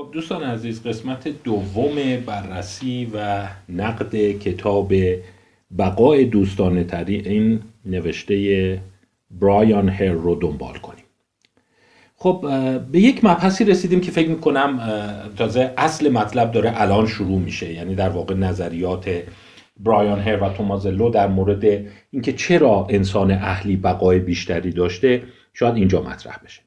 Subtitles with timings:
[0.00, 1.94] خب دوستان عزیز قسمت دوم
[2.26, 4.92] بررسی و نقد کتاب
[5.78, 8.80] بقای دوستانه تری این نوشته
[9.30, 11.04] برایان هر رو دنبال کنیم.
[12.16, 12.46] خب
[12.92, 14.80] به یک مبحثی رسیدیم که فکر می‌کنم
[15.36, 17.72] تازه اصل مطلب داره الان شروع میشه.
[17.72, 19.10] یعنی در واقع نظریات
[19.80, 21.64] برایان هر و تومازلو در مورد
[22.10, 25.22] اینکه چرا انسان اهلی بقای بیشتری داشته
[25.52, 26.60] شاید اینجا مطرح بشه.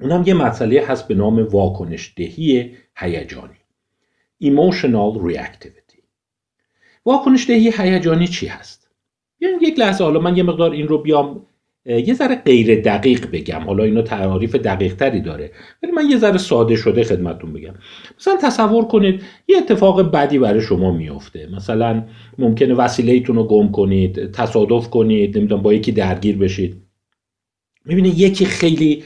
[0.00, 3.54] اونم یه مسئله هست به نام واکنش دهی هیجانی
[4.44, 5.98] emotional reactivity.
[7.06, 8.90] واکنش دهی هیجانی چی هست؟
[9.40, 11.46] یعنی یک لحظه حالا من یه مقدار این رو بیام
[11.86, 13.60] یه ذره غیر دقیق بگم.
[13.60, 15.52] حالا اینا تعاریف دقیق تری داره.
[15.82, 17.74] ولی من یه ذره ساده شده خدمتتون بگم.
[18.18, 22.04] مثلا تصور کنید یه اتفاق بدی برای شما میفته مثلا
[22.38, 26.76] ممکنه وسیلهتون رو گم کنید تصادف کنید نمی‌دونم با یکی درگیر بشید.
[27.84, 29.04] می‌بینید یکی خیلی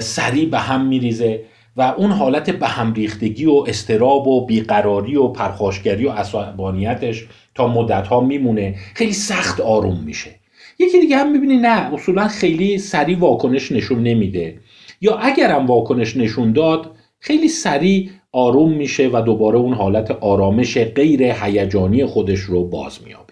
[0.00, 1.44] سریع به هم میریزه
[1.76, 7.68] و اون حالت به هم ریختگی و استراب و بیقراری و پرخاشگری و عصبانیتش تا
[7.68, 8.74] مدت ها میمونه.
[8.94, 10.30] خیلی سخت آروم میشه.
[10.78, 14.58] یکی دیگه هم می‌بینی نه اصولا خیلی سریع واکنش نشون نمیده.
[15.00, 21.22] یا اگرم واکنش نشون داد خیلی سریع آروم میشه و دوباره اون حالت آرامش غیر
[21.22, 23.23] هیجانی خودش رو باز میابه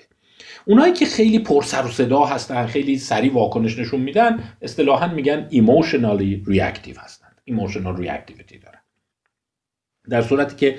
[0.66, 5.48] اونایی که خیلی پر سر و صدا هستن خیلی سریع واکنش نشون میدن اصطلاحا میگن
[5.50, 7.26] emotionally reactive هستن.
[7.50, 8.78] Emotional reactivity دارن.
[10.10, 10.78] در صورتی که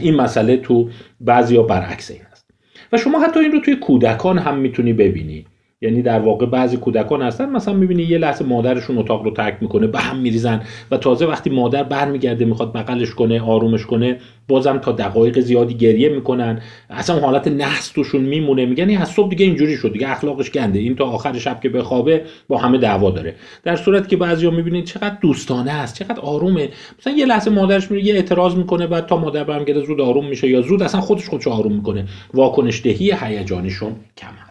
[0.00, 2.50] این مسئله تو بعضیا برعکس این هست.
[2.92, 5.46] و شما حتی این رو توی کودکان هم می‌تونی ببینی.
[5.80, 9.86] یعنی در واقع بعضی کودکان هستن مثلا می‌بینی یه لحظه مادرشون اتاق رو ترک می‌کنه
[9.86, 14.92] به هم میریزن و تازه وقتی مادر برمیگرده می‌خواد بغلش کنه آرومش کنه بازم تا
[14.92, 16.60] دقایق زیادی گریه می‌کنن.
[16.90, 20.96] اصلا حالت نحس توشون میمونه میگن از صبح دیگه اینجوری شد دیگه اخلاقش گنده این
[20.96, 23.34] تا آخر شب که بخوابه با همه دعوا داره.
[23.64, 26.68] در صورتی که بعضیا می‌بینید چقدر دوستانه است چقدر آرومه.
[26.98, 30.48] مثلا یه لحظه مادرش میره یه اعتراض می‌کنه بعد تا مادر برمیگرده زود آروم میشه
[30.48, 32.04] یا زود اصلا خودش خودش آروم می‌کنه.
[32.34, 34.47] واکنش دهی هیجانیشون کم هست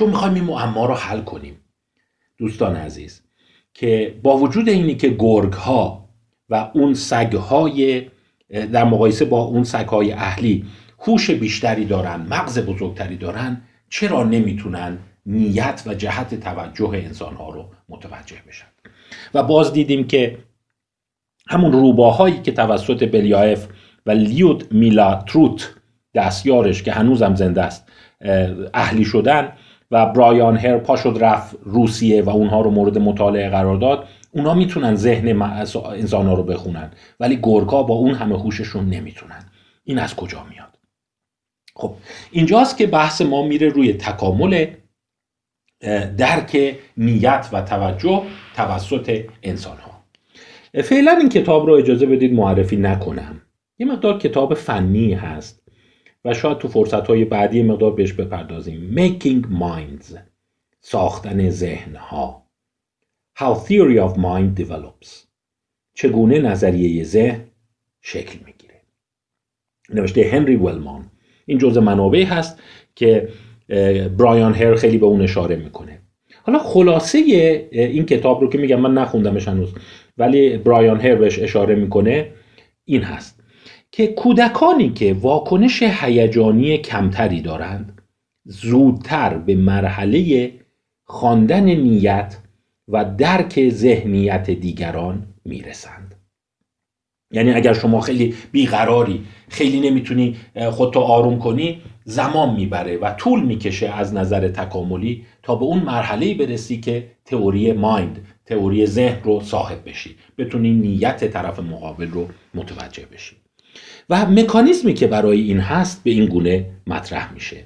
[0.00, 1.60] چون می‌خوایم این معما رو حل کنیم.
[2.38, 3.22] دوستان عزیز
[3.74, 6.08] که با وجود اینی که گرگ ها
[6.48, 8.06] و اون سگ های
[8.50, 10.66] در مقایسه با اون سگ های اهلی
[10.98, 17.64] هوش بیشتری دارن مغز بزرگتری دارن چرا نمی‌تونن نیت و جهت توجه انسان ها رو
[17.88, 18.66] متوجه بشن؟
[19.34, 20.38] و باز دیدیم که
[21.48, 23.66] همون روباهایی که توسط بلیایف
[24.06, 25.74] و لیود میلا تروت
[26.14, 27.88] دستیارش که هنوزم زنده است
[28.74, 29.52] اهلی شدن
[29.90, 34.54] و برایان هر پا شد رفت روسیه و اونها رو مورد مطالعه قرار داد اونا
[34.54, 36.90] می‌تونن ذهن انسان ها رو بخونن
[37.20, 39.44] ولی گرگا با اون همه هوششون نمی‌تونن.
[39.84, 40.78] این از کجا میاد؟
[41.74, 41.94] خب
[42.30, 44.66] اینجاست که بحث ما میره روی تکامل
[46.16, 48.22] درک نیت و توجه
[48.56, 49.90] توسط انسان ها
[50.82, 53.42] فعلا این کتاب رو اجازه بدید معرفی نکنم.
[53.78, 55.59] یه مقدار کتاب فنی هست.
[56.24, 58.96] و شاید تو فرصت های بعدی مقدار بهش بپردازیم.
[58.96, 60.18] Making Minds.
[60.80, 62.46] ساختن ذهن ها
[63.38, 65.08] How Theory of Mind Develops.
[65.94, 67.44] چگونه نظریه ذهن
[68.00, 68.80] شکل می‌گیره.
[69.94, 71.10] نوشته هنری ولمان
[71.46, 72.62] این جزء منابع هست
[72.94, 73.28] که
[74.18, 76.00] برایان هر خیلی به اون اشاره می‌کنه.
[76.42, 77.18] حالا خلاصه
[77.72, 79.74] این کتاب رو که میگم من نخوندمش هنوز
[80.18, 82.32] ولی برایان هر بهش اشاره می‌کنه
[82.84, 83.39] این هست.
[83.92, 88.02] که کودکانی که واکنش هیجانی کمتری دارند
[88.44, 90.50] زودتر به مرحله
[91.04, 92.36] خواندن نیت
[92.88, 96.14] و درک ذهنیت دیگران می‌رسند.
[97.32, 100.36] یعنی اگر شما خیلی بیقراری خیلی نمی‌تونی
[100.70, 106.34] خودتو آروم کنی زمان می‌بره و طول می‌کشه از نظر تکاملی تا به اون مرحله
[106.34, 113.06] برسی که تئوری مایند تئوری ذهن رو صاحب بشی بتونی نیت طرف مقابل رو متوجه
[113.12, 113.39] بشی.
[114.10, 117.64] و مکانیزمی که برای این هست به این گونه مطرح میشه.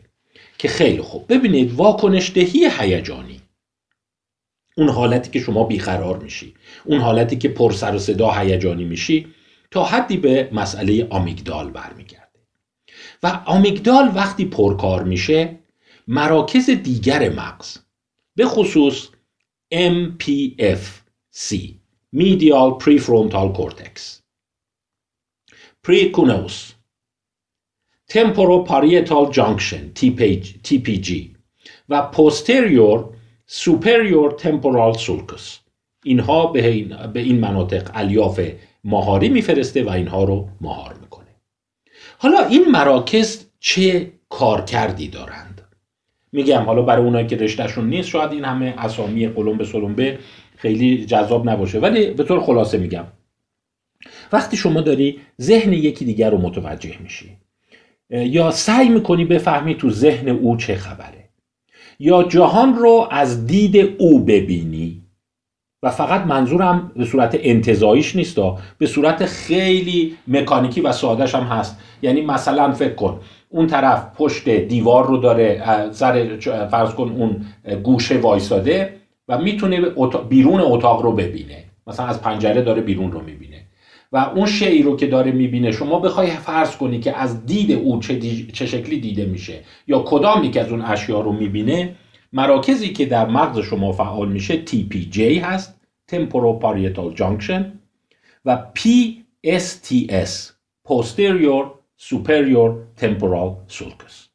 [0.58, 1.32] که خیلی خوب.
[1.32, 3.40] ببینید واکنش دهی هیجانی.
[4.76, 6.54] اون حالتی که شما بیقرار میشی.
[6.84, 9.26] اون حالتی که پر سر و صدا هیجانی میشی
[9.70, 12.24] تا حدی به مسئله آمیگدال برمیگرده.
[13.22, 15.58] و آمیگدال وقتی پرکار میشه
[16.08, 17.78] مراکز دیگر مغز
[18.36, 19.08] به خصوص
[19.74, 21.54] MPFC
[22.16, 24.23] Medial Prefrontal Cortex.
[25.84, 26.72] Precuneus
[28.66, 29.90] parietal junction
[30.64, 31.12] TPJ
[31.88, 33.04] و posterior
[33.46, 35.58] superior temporal sulcus
[36.04, 38.40] اینها به این, به این مناطق الیاف
[38.84, 41.26] مهاری میفرسته و اینها رو مهار می‌کنه
[42.18, 45.60] حالا این مراکز چه کارکردی دارند
[46.32, 50.18] میگم حالا برای اونایی که رشتهشون نیست شاید این همه اسامی قلمبه سلمبه
[50.56, 53.04] خیلی جذاب نباشه ولی به طور خلاصه میگم
[54.34, 57.36] وقتی شما داری ذهن یکی دیگر رو متوجه میشی
[58.10, 61.24] یا سعی می‌کنی بفهمی تو ذهن او چه خبره
[61.98, 65.00] یا جهان رو از دید او ببینی
[65.82, 68.38] و فقط منظورم به صورت انتظاییش نیست
[68.78, 71.78] به صورت خیلی مکانیکی و سادهش هم هست.
[72.02, 76.38] یعنی مثلا فکر کن اون طرف پشت دیوار رو داره سر
[76.70, 77.44] فرض کن اون
[77.82, 78.96] گوشه وایساده
[79.28, 79.80] و می‌تونه
[80.28, 81.64] بیرون اتاق رو ببینه.
[81.86, 83.53] مثلا از پنجره داره بیرون رو می‌بینه.
[84.14, 88.00] و اون شی رو که داره می‌بینه شما بخوای فرض کنی که از دید او
[88.00, 88.20] چه,
[88.52, 91.94] چه شکلی دیده میشه یا کدام یک از اون اشیا رو می‌بینه
[92.32, 95.80] مراکزی که در مغز شما فعال میشه TPJ هست
[96.12, 97.62] Temporoparietal Junction
[98.44, 100.30] و PSTS
[100.88, 101.64] Posterior
[101.98, 102.70] Superior
[103.00, 104.28] Temporal Sulcus.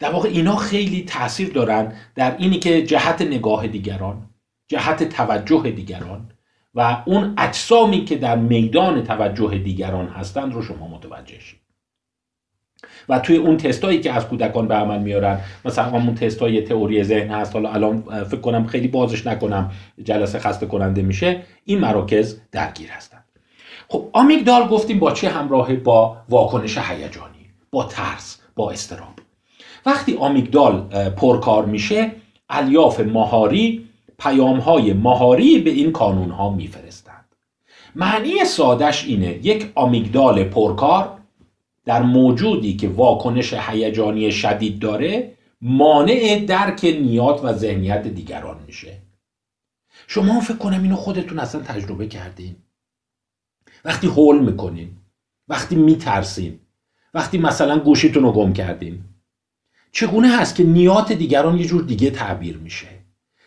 [0.00, 4.30] در واقع اینا خیلی تاثیر دارن در اینی که جهت نگاه دیگران
[4.68, 6.30] جهت توجه دیگران
[6.74, 11.64] و اون اجسامی که در میدان توجه دیگران هستند رو شما متوجه شید.
[13.08, 17.30] و توی اون تستایی که از کودکان به عمل میارن مثلا اون تستای تئوری ذهن
[17.30, 19.70] هست حالا الان فکر کنم خیلی بازش نکنم
[20.04, 23.24] جلسه خسته کننده میشه این مراکز درگیر هستند.
[23.88, 29.14] خب آمیگدال گفتیم با چه همراه؟ با واکنش هیجانی با ترس با استراب.
[29.86, 30.80] وقتی آمیگدال
[31.10, 32.10] پرکار میشه
[32.48, 33.83] الیاف ماهاری
[34.24, 37.24] پیام های ماهاری به این کانون ها میفرستند.
[37.94, 41.18] معنی سادش اینه یک آمیگدال پرکار
[41.84, 48.98] در موجودی که واکنش هیجانی شدید داره مانع درک نیات و ذهنیت دیگران میشه.
[50.06, 52.56] شما فکر کنم اینو خودتون اصلا تجربه کردین.
[53.84, 54.90] وقتی هول می‌کنین
[55.48, 56.58] وقتی میترسین
[57.14, 59.04] وقتی مثلا گوشیتون رو گم کردین.
[59.92, 62.93] چگونه هست که نیات دیگران یه جور دیگه تعبیر میشه؟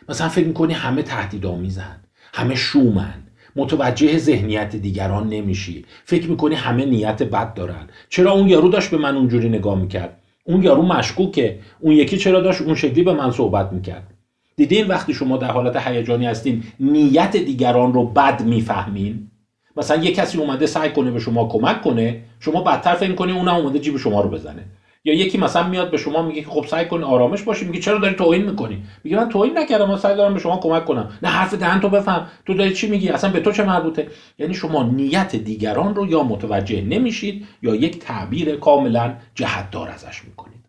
[0.10, 2.00] مثلا فکر می‌کنی همه تهدیدآمیزن
[2.34, 3.14] همه شومن
[3.56, 5.86] متوجه ذهنیت دیگران نمیشی.
[6.06, 7.88] فکر می‌کنی همه نیت بد دارن.
[8.10, 11.60] چرا اون یارو داشت به من اونجوری نگاه می‌کرد؟ اون یارو مشکوکه.
[11.80, 14.14] اون یکی چرا داشت اون شکلی به من صحبت می‌کرد؟
[14.56, 19.32] دیدین وقتی شما در حالت هیجانی هستین نیت دیگران رو بد می‌فهمین؟
[19.78, 23.56] مثلا یه کسی اومده سعی کنه به شما کمک کنه شما بدتر فکر کنی اونم
[23.56, 24.64] اومده جیب شما رو بزنه.
[25.08, 27.98] یا یکی مثلا میاد به شما میگه که خب سعی کن آرامش باشی میگه چرا
[27.98, 31.12] داری توهین می‌کنی؟ میگه من توهین نکردم من سعی دارم به شما کمک کنم.
[31.24, 32.28] نه حرف دهن تو بفهم.
[32.46, 34.08] تو داری چی میگی؟ اصلا به تو چه مربوطه؟
[34.40, 40.66] یعنی شما نیت دیگران رو یا متوجه نمیشید یا یک تعبیر کاملا جهتدار ازش می‌کنید.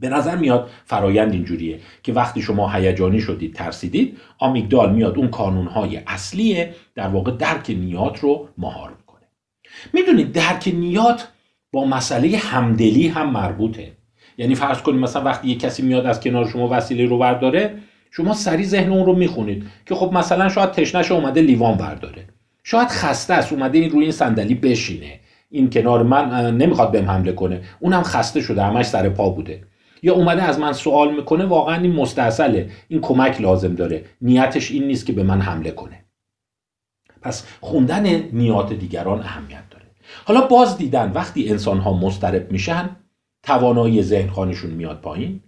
[0.00, 5.96] به نظر میاد فرایند اینجوریه که وقتی شما هیجانی شدید ترسیدید آمیگدال میاد اون کانونهای
[6.06, 9.28] اصلی در واقع درک نیات رو مهار می‌کنه.
[9.92, 11.28] می‌دونید درک نیات
[11.74, 13.92] با مسئله همدلی هم مربوطه.
[14.38, 17.74] یعنی فرض کنید مثلا وقتی یه کسی میاد از کنار شما وسیله رو برداره
[18.10, 22.24] شما سری ذهن اون رو می‌خونید که خب مثلا شاید تشنش اومده لیوان برداره.
[22.64, 25.20] شاید خسته است اومده این روی این صندلی بشینه.
[25.50, 27.62] این کنار من نمی‌خواد بهم حمله کنه.
[27.80, 29.62] اونم خسته شده همش سر پا بوده.
[30.02, 32.70] یا اومده از من سوال می‌کنه واقعا این مستاصله.
[32.88, 34.04] این کمک لازم داره.
[34.20, 36.04] نیتش این نیست که به من حمله کنه.
[37.22, 39.64] پس خوندن نیات دیگران اهمیت
[40.24, 42.96] حالا باز دیدن وقتی انسان ها مسترب میشن
[43.42, 45.40] توانایی ذهنخانیشون میاد پایین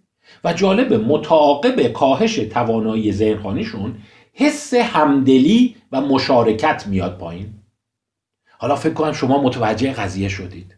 [0.44, 3.94] و جالب متعاقب کاهش توانایی ذهنخانیشون
[4.32, 7.54] حس همدلی و مشارکت میاد پایین.
[8.58, 10.76] حالا فکر کنم شما متوجه قضیه شدید.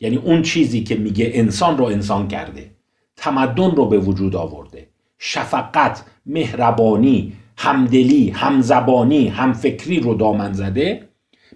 [0.00, 2.70] یعنی اون چیزی که میگه انسان رو انسان کرده
[3.16, 11.08] تمدن رو به وجود آورده شفقت مهربانی همدلی همزبانی همفکری رو دامن زده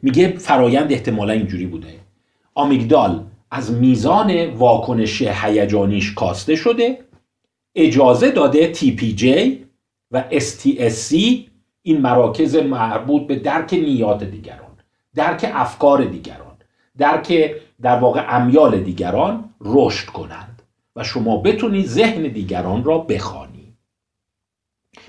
[0.06, 1.88] میگه فرایند احتمالا اینجوری بوده.
[2.54, 6.98] آمیگدال از میزان واکنش هیجانیش کاسته شده
[7.75, 9.25] اجازه داده TPJ
[10.10, 11.14] و STSC
[11.82, 14.70] این مراکز مربوط به درک نیات دیگران
[15.14, 16.56] درک افکار دیگران
[16.98, 20.62] درک در واقع امیال دیگران رشد کنند
[20.96, 23.55] و شما بتونید ذهن دیگران را بخوانید.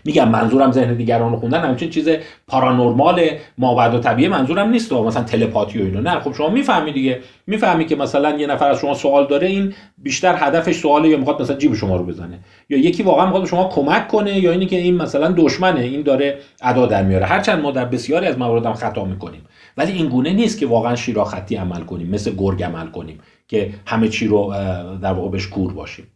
[0.05, 2.09] میگم منظورم ذهن دیگران رو خوندن همچین چیز
[2.47, 3.21] پارانورمال
[3.57, 4.91] مابعد و طبیعه منظورم نیست.
[4.91, 7.19] و مثلا تلپاتی و اینو نه خب شما می‌فهمی دیگه.
[7.47, 11.41] می‌فهمی که مثلا یه نفر از شما سوال داره این بیشتر هدفش سواله یا می‌خواد
[11.41, 12.39] مثلا جیب شما رو بزنه.
[12.69, 16.37] یا یکی واقعا می‌خواد شما کمک کنه یا اینی که این مثلا دشمنه این داره
[16.61, 17.25] ادا در میاره.
[17.25, 19.41] هرچند ما در بسیاری از موارد هم خطا می‌کنیم.
[19.77, 24.07] ولی این گونه نیست که واقعا شیراختی عمل کنیم مثل گرگ عمل کنیم که همه
[24.07, 24.53] چی رو
[25.01, 26.07] در واقع بهش کور باشیم.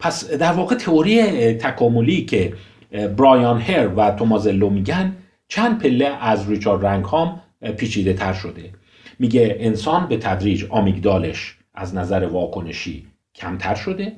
[0.00, 1.22] پس در واقع تئوری
[1.52, 2.52] تکاملی که
[2.94, 5.16] برایان هر و تومازلو میگن
[5.48, 7.40] چند پله از ریچارد رنگهام
[7.76, 8.72] پیچیده تر شده.
[9.18, 14.16] میگه انسان به تدریج آمیگدالش از نظر واکنشی کمتر شده.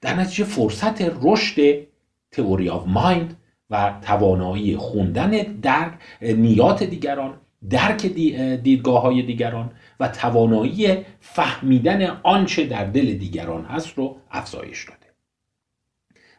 [0.00, 1.86] در نتیجه فرصت رشد
[2.30, 3.36] تئوری آف مایند
[3.70, 5.30] و توانایی خوندن
[5.62, 7.34] در نیات دیگران
[7.70, 8.06] درک
[8.62, 15.01] دیدگاه های دیگران و توانایی فهمیدن آنچه در دل دیگران هست رو افزایش داده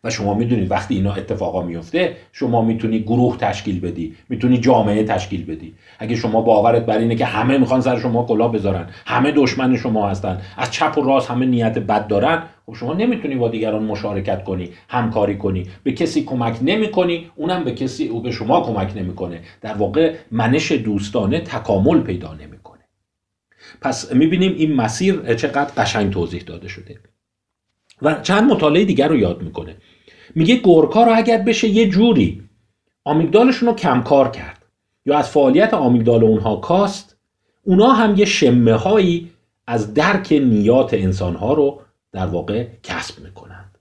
[0.03, 5.45] و شما می‌دونید وقتی اینا اتفاقا میفته شما می‌تونی گروه تشکیل بدی می‌تونی جامعه تشکیل
[5.45, 5.75] بدی.
[6.00, 10.10] اگه شما باورت بر اینه که همه می‌خوان سر شما کلاه بذارن همه دشمن شما
[10.10, 14.43] هستن از چپ و راست همه نیت بد دارن خب شما نمی‌تونی با دیگران مشارکت
[14.43, 15.67] کنی همکاری کنی.
[15.83, 19.41] به کسی کمک نمی‌کنی اونم به کسی او به شما کمک نمی‌کنه.
[19.62, 22.79] در واقع منش دوستانه تکامل پیدا نمی‌کنه.
[23.81, 27.00] پس می‌بینیم این مسیر چقدر قشنگ توضیح داده شده.
[28.01, 29.75] و چند مطالعه دیگر رو یاد می‌کنه.
[30.36, 32.44] میگه گورکا رو اگر بشه یه جوری
[33.03, 34.65] آمیگدالشون رو کمکار کرد.
[35.06, 37.15] یا از فعالیت آمیگدال اونها کاست
[37.63, 39.30] اونا هم یه شمه هایی
[39.68, 43.77] از درک نیات انسان ها رو در واقع کسب می‌کنند.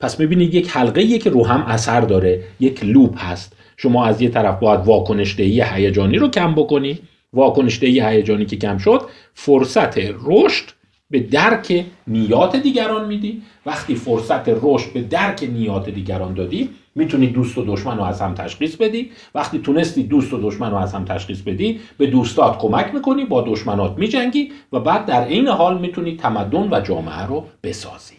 [0.00, 3.56] پس می‌بینید یک حلقه که رو هم اثر داره یک لوپ هست.
[3.76, 6.98] شما از یه طرف باید واکنش دهی هیجانی رو کم بکنی
[7.32, 9.02] واکنش دهی هیجانی که کم شد
[9.34, 10.64] فرصت رشد
[11.12, 13.42] به درک نیات دیگران میدی.
[13.66, 18.34] وقتی فرصت رشد به درک نیات دیگران دادی می‌تونی دوست و دشمن رو از هم
[18.34, 19.10] تشخیص بدی.
[19.34, 23.42] وقتی تونستی دوست و دشمن رو از هم تشخیص بدی به دوستات کمک می‌کنی با
[23.42, 28.14] دشمنات میجنگی و بعد در این حال می‌تونی تمدن و جامعه رو بسازی.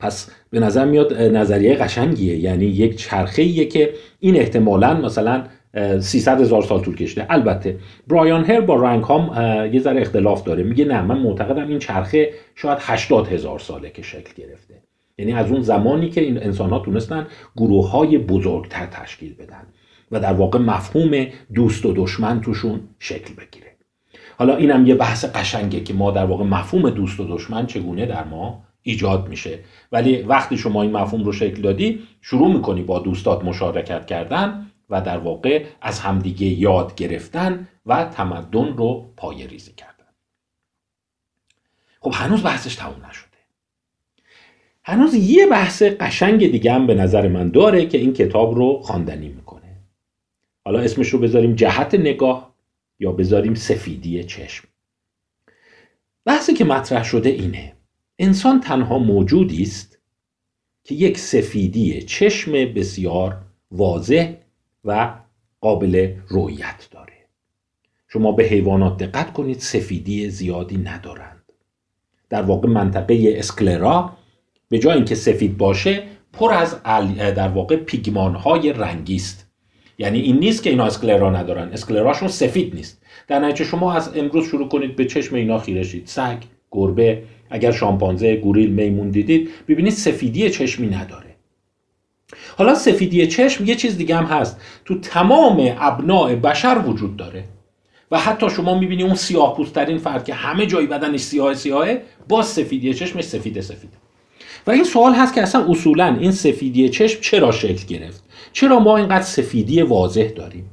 [0.00, 2.36] پس به نظر میاد نظریه قشنگیه.
[2.36, 5.44] یعنی یک چرخه که این احتمالا مثلا
[6.00, 7.26] 300 هزار سال طول کشیده.
[7.30, 7.78] البته
[8.08, 9.30] برایان هر با رنگ هام
[9.72, 10.62] یه ذره اختلاف داره.
[10.62, 14.74] میگه نه من معتقدم این چرخه شاید 80 هزار ساله که شکل گرفته.
[15.18, 17.26] یعنی از اون زمانی که این انسان ها تونستن
[17.56, 19.66] گروه های بزرگتر تشکیل بدن
[20.10, 23.66] و در واقع مفهوم دوست و دشمن توشون شکل بگیره.
[24.38, 28.24] حالا اینم یه بحث قشنگه که ما در واقع مفهوم دوست و دشمن چگونه در
[28.24, 29.58] ما ایجاد میشه.
[29.92, 34.66] ولی وقتی شما این مفهوم رو شکل دادی شروع می‌کنی با دوستات مشارکت کردن.
[34.90, 40.04] و در واقع از همدیگه یاد گرفتن و تمدن رو پای ریزی کردن.
[42.00, 43.28] خب هنوز بحثش تموم نشده.
[44.84, 49.28] هنوز یه بحث قشنگ دیگه هم به نظر من داره که این کتاب رو خواندنی
[49.28, 49.76] می‌کنه.
[50.64, 52.54] حالا اسمش رو بذاریم جهت نگاه
[53.00, 54.68] یا بذاریم سفیدی چشم.
[56.24, 57.72] بحثی که مطرح شده اینه.
[58.18, 59.98] انسان تنها موجودی است
[60.84, 64.34] که یک سفیدی چشم بسیار واضح
[64.84, 65.14] و
[65.60, 67.12] قابل رویت داره.
[68.08, 71.52] شما به حیوانات دقت کنید سفیدی زیادی ندارند.
[72.30, 74.12] در واقع منطقه اسکلرا
[74.68, 76.82] به جای اینکه سفید باشه پر از
[77.16, 79.50] در واقع پیگمان های رنگی است.
[79.98, 81.72] یعنی این نیست که اینا اسکلرا ندارن.
[81.72, 83.02] اسکلراشون سفید نیست.
[83.28, 86.06] در نتیجه شما از امروز شروع کنید به چشم اینا خیره شید.
[86.06, 86.38] سگ
[86.70, 91.33] گربه اگر شامپانزه گوریل میمون دیدید ببینید سفیدی چشمی نداره.
[92.58, 94.60] حالا سفیدی چشم یه چیز دیگه هم هست.
[94.84, 97.44] تو تمام ابناع بشر وجود داره.
[98.10, 102.42] و حتی شما می‌بینی اون سیاه پوستترین فرد که همه جای بدنش سیاه سیاهه با
[102.42, 103.90] سفیدی چشمش سفید سفید
[104.66, 108.96] و این سوال هست که اصلا اصولا این سفیدی چشم چرا شکل گرفت؟ چرا ما
[108.96, 110.70] اینقدر سفیدی واضح داریم؟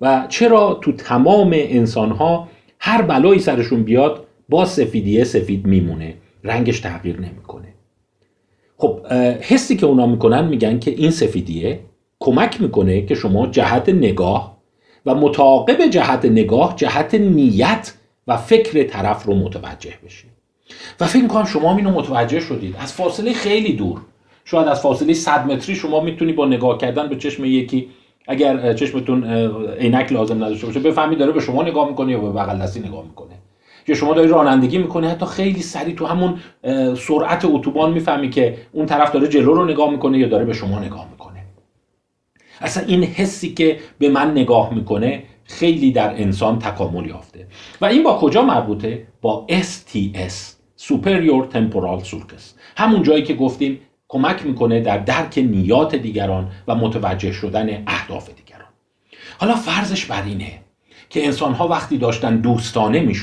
[0.00, 2.48] و چرا تو تمام انسان ها
[2.78, 7.74] هر بلایی سرشون بیاد با سفیدی سفید میمونه؟ رنگش تغییر نمی‌کنه.
[8.80, 9.06] خب
[9.40, 11.80] حسی که اونا می‌کنن میگن که این سفیدیه
[12.20, 14.56] کمک می‌کنه که شما جهت نگاه
[15.06, 17.94] و متعاقب جهت نگاه جهت نیت
[18.26, 20.30] و فکر طرف رو متوجه بشید
[21.00, 22.76] و فکر می‌کنم شما اینو متوجه شدید.
[22.78, 24.00] از فاصله خیلی دور.
[24.44, 27.88] شاید از فاصله 100 متری شما می‌تونی با نگاه کردن به چشم یکی
[28.28, 29.24] اگر چشمتون
[29.78, 33.04] عینک لازم نداشته باشه بفهمید داره به شما نگاه می‌کنه یا به بغل دستی نگاه
[33.04, 33.34] می‌کنه.
[33.90, 36.38] که شما داری رانندگی می‌کنی حتی خیلی سریع تو همون
[36.96, 40.78] سرعت اتوبان می‌فهمی که اون طرف داره جلو رو نگاه می‌کنه یا داره به شما
[40.78, 41.44] نگاه می‌کنه.
[42.60, 47.46] اصلا این حسی که به من نگاه می‌کنه خیلی در انسان تکامل یافته.
[47.80, 50.34] و این با کجا مربوطه؟ با STS
[50.82, 52.44] Superior Temporal Sulcus
[52.76, 58.68] همون جایی که گفتیم کمک می‌کنه در درک نیات دیگران و متوجه شدن اهداف دیگران.
[59.38, 60.52] حالا فرضش بر اینه
[61.08, 63.14] که انسان ها وقتی داشتن دوستانه می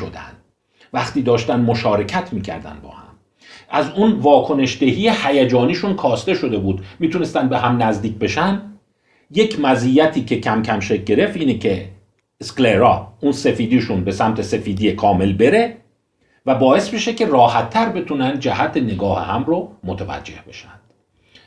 [0.97, 3.13] وقتی داشتن مشارکت می‌کردن با هم.
[3.69, 6.85] از اون واکنش دهی هیجانیشون کاسته شده بود.
[6.99, 8.61] می‌تونستن به هم نزدیک بشن.
[9.31, 11.89] یک مزیتی که کم کم شکل گرفت اینه که
[12.41, 15.77] اسکلرا اون سفیدیشون به سمت سفیدی کامل بره
[16.45, 20.79] و باعث بشه که راحتتر بتونن جهت نگاه هم رو متوجه بشن.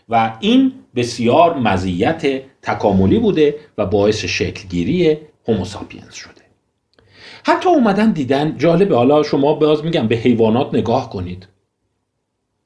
[0.08, 2.22] و این بسیار مزیت
[2.62, 6.39] تکاملی بوده و باعث شکلگیری هوموساپینز شده.
[7.44, 8.96] حتی اومدن دیدن جالبه.
[8.96, 11.48] حالا شما باز میگم به حیوانات نگاه کنید.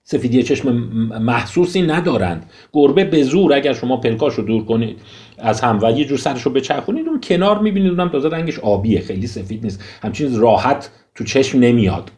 [0.06, 0.72] سفیدی چشم
[1.20, 2.50] محسوسی ندارند.
[2.72, 4.98] گربه به زور اگر شما پلکاش رو دور کنید
[5.38, 7.90] از هم و یه جور سرش رو بچرخونید اون کنار می‌بینید.
[7.90, 9.84] اونم تازه رنگش آبیه خیلی سفید نیست.
[10.02, 12.10] همچین راحت تو چشم نمیاد.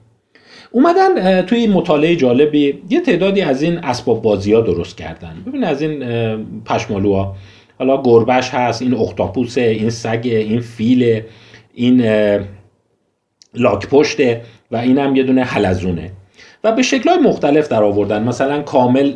[0.71, 5.43] اومدن توی مطالعه جالبی یه تعدادی از این اسباب بازی ها درست کردن.
[5.47, 6.05] ببین از این
[6.65, 7.37] پشمالوها.
[7.79, 11.23] حالا گربش هست این اختاپوسه این سگ این فیل
[11.77, 12.05] این
[13.55, 14.41] لاک پشته
[14.71, 16.11] و این هم یه دونه حلزونه.
[16.65, 18.23] و به شکلهای مختلف در آوردن.
[18.23, 19.13] مثلا کامل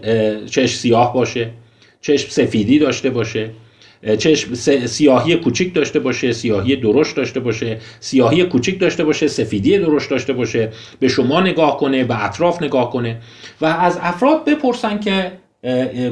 [0.46, 1.50] چشم سیاه باشه
[2.00, 3.50] چشم سفیدی داشته باشه
[4.18, 4.54] چشم
[4.86, 10.32] سیاهی کوچیک داشته باشه سیاهی درشت داشته باشه سیاهی کوچیک داشته باشه سفیدی درشت داشته
[10.32, 10.68] باشه
[11.00, 13.16] به شما نگاه کنه به اطراف نگاه کنه.
[13.60, 15.32] و از افراد بپرسن که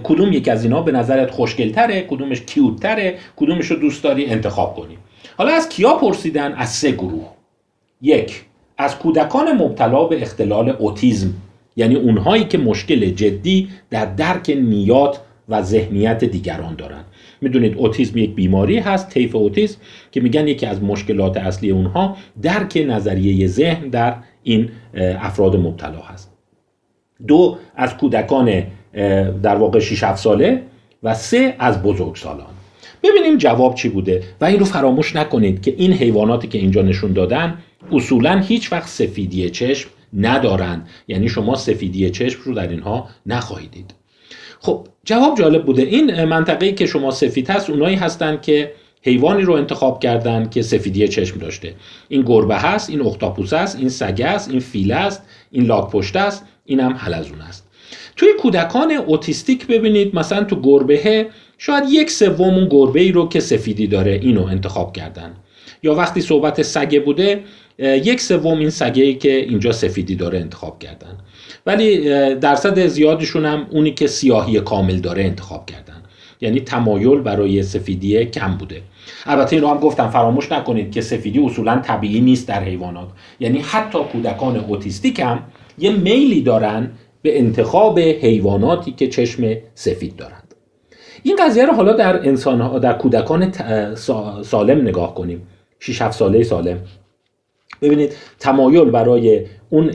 [0.03, 4.99] کدوم یک از اینا به نظرت خوشگلتره کدومش کیوتتره کدومش رو دوست داری انتخاب کنی.
[5.39, 7.27] حالا از کیا پرسیدن؟ از سه گروه.
[8.03, 8.45] یک
[8.79, 11.35] از کودکان مبتلا به اختلال اوتیزم
[11.77, 17.05] یعنی اونهایی که مشکل جدی در درک نیات و ذهنیت دیگران دارند
[17.41, 19.79] می‌دونید اوتیسم یک بیماری هست طیف اوتیسم
[20.13, 26.33] که میگن یکی از مشکلات اصلی اونها درک نظریه ذهن در این افراد مبتلا هست.
[27.27, 28.63] دو از کودکان
[29.43, 30.63] در واقع 6 7 ساله
[31.03, 32.58] و سه از بزرگسالان.
[33.03, 37.13] ببینیم جواب چی بوده و این رو فراموش نکنید که این حیواناتی که اینجا نشون
[37.13, 37.59] دادن
[37.93, 40.89] اصولا هیچ وقت سفیدی چشم ندارند.
[41.09, 43.95] یعنی شما سفیدی چشم رو در اینها نخواهید
[44.61, 45.83] خب جواب جالب بوده.
[45.83, 51.09] این منطقه‌ای که شما سفید هست اونایی هستند که حیوانی رو انتخاب کردن که سفیدی
[51.09, 51.75] چشم داشته.
[52.09, 56.17] این گربه هست این اختاپوس است این سگ است این فیل است این لاک پشت
[56.17, 57.69] است این هم حلزون است
[58.17, 61.27] توی کودکان اوتیستیک ببینید مثلا تو گربه
[61.59, 65.35] شاید یک سوم اون گربه ای رو که سفیدی داره اینو انتخاب کردن.
[65.83, 67.41] یا وقتی صحبت سگه بوده
[67.79, 71.19] یک سوم این سگه ای که اینجا سفیدی داره انتخاب کردن.
[71.67, 71.99] ولی
[72.35, 76.03] درصد زیادشون هم اونی که سیاهی کامل داره انتخاب کردن.
[76.41, 78.83] یعنی تمایل برای سفیدی کم بوده.
[79.27, 83.09] البته این رو هم گفتم فراموش نکنید که سفیدی اصولا طبیعی نیست در حیوانات.
[83.41, 85.43] یعنی حتی کودکان اوتیستیک هم
[85.79, 86.91] یه میلی دارن
[87.23, 90.48] به انتخاب حیواناتی که چشم سفید دارند
[91.23, 93.53] این قضیه رو حالا در انسان در کودکان
[94.43, 95.43] سالم نگاه کنیم.
[95.81, 96.79] 6 7 ساله سالم.
[97.83, 99.91] ببینید تمایل برای اون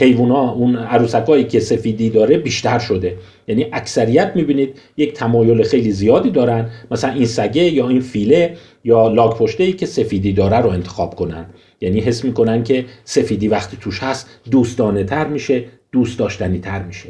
[0.00, 3.16] حیوونا اون عروسکایی که سفیدی داره بیشتر شده.
[3.48, 6.70] یعنی اکثریت می‌بینید یک تمایل خیلی زیادی دارن.
[6.90, 11.14] مثلا این سگه یا این فیله یا لاک پشته ای که سفیدی داره رو انتخاب
[11.14, 11.46] کنن.
[11.80, 17.08] یعنی حس می‌کنن که سفیدی وقتی توش هست دوستانه تر میشه دوست داشتنی تر میشه.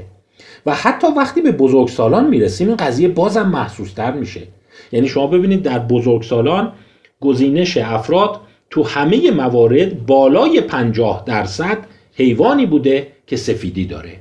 [0.67, 4.43] و حتی وقتی به بزرگسالان می‌رسیم این قضیه بازم محسوس تر میشه.
[4.93, 6.73] یعنی شما ببینید در بزرگسالان
[7.21, 8.41] گزینش افراد
[8.71, 11.79] تو همه موارد بالای 50 درصد
[12.15, 14.19] حیوانی بوده که سفیدی داره.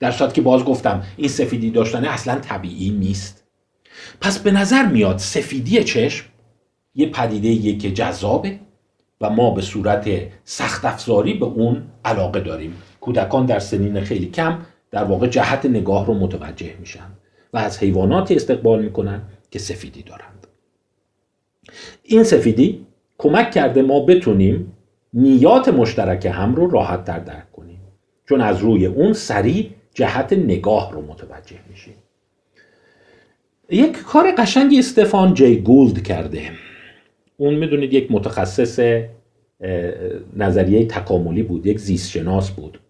[0.00, 3.44] در صورت که باز گفتم این سفیدی داشتن اصلا طبیعی نیست.
[4.20, 6.26] پس به نظر میاد سفیدی چشم
[6.94, 8.58] یه پدیده که جذابه
[9.20, 10.08] و ما به صورت
[10.44, 12.76] سخت افزاری به اون علاقه داریم.
[13.00, 14.58] کودکان در سنین خیلی کم
[14.90, 17.10] در واقع جهت نگاه رو متوجه میشن
[17.52, 20.46] و از حیواناتی استقبال می‌کنن که سفیدی دارند.
[22.02, 22.86] این سفیدی
[23.18, 24.72] کمک کرده ما بتونیم
[25.12, 27.80] نیات مشترک هم رو راحت در درک کنیم.
[28.28, 31.94] چون از روی اون سریع جهت نگاه رو متوجه میشیم.
[33.70, 36.50] یک کار قشنگی استفان جی گولد کرده.
[37.36, 39.02] اون می‌دونید یک متخصص
[40.36, 42.80] نظریه تکاملی بود یک زیست شناس بود.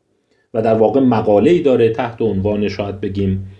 [0.54, 3.50] و در واقع مقاله ای داره تحت عنوان شاید بگیم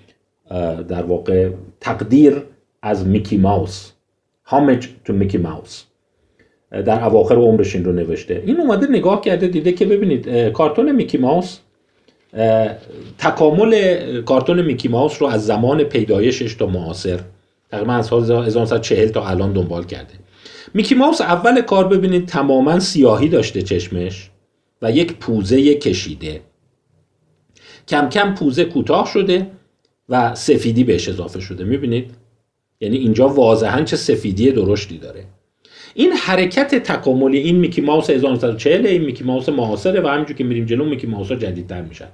[0.89, 2.43] در واقع تقدیر
[2.83, 3.91] از میکی ماوس.
[4.45, 5.83] هامج تو میکی ماوس
[6.71, 8.43] در اواخر عمرش این رو نوشته.
[8.47, 11.59] این اومده نگاه کرده دیده که ببینید کارتون میکی ماوس
[13.19, 17.21] تکامل کارتون میکی ماوس رو از زمان پیدایشش تا معاصر
[17.71, 20.15] تقریبا از سال 1940 تا الان دنبال کرده.
[20.75, 24.31] میکی ماوس اول کار ببینید تماما سیاهی داشته چشمش
[24.83, 26.41] و یک پوزه کشیده.
[27.89, 29.47] کم کم پوزه کوتاه شده
[30.09, 32.11] و سفیدی بهش اضافه شده می‌بینید؟
[32.81, 35.25] یعنی اینجا واضحا چه سفیدی درشتی داره.
[35.95, 40.65] این حرکت تکاملی این میکی ماوس 1940 این میکی ماوس معاصره و همینجور که میریم
[40.65, 42.09] جلو میکی ماوس جدیدتر میشن.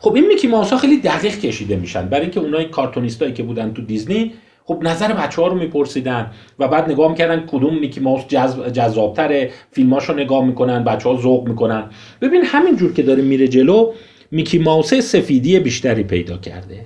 [0.00, 2.08] خب این میکی ماوس خیلی دقیق کشیده میشن.
[2.08, 4.32] برای اینکه اونای کارتونیستایی که بودن تو دیزنی
[4.64, 9.50] خب نظر بچه ها رو میپرسیدن و بعد نگاه می‌کردن کدوم میکی ماوس جذب جذابتره.
[9.70, 11.90] فیلماش رو نگاه می‌کنن بچه ها ذوق می‌کنن.
[12.20, 13.92] ببین همینجور که داره میره جلو
[14.34, 16.80] میکی ماوس سفیدی بیشتری پیدا کرده.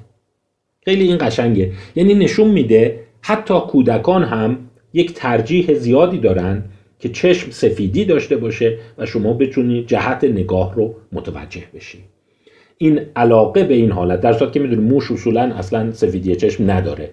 [0.85, 1.73] خیلی این قشنگه.
[1.97, 4.59] یعنی نشون میده حتی کودکان هم
[4.93, 6.65] یک ترجیح زیادی دارن
[6.99, 12.01] که چشم سفیدی داشته باشه و شما بتونید جهت نگاه رو متوجه بشید
[12.79, 17.11] این علاقه به این حالت در صورت که می‌دونیم موش اصولا اصلا سفیدی چشم نداره.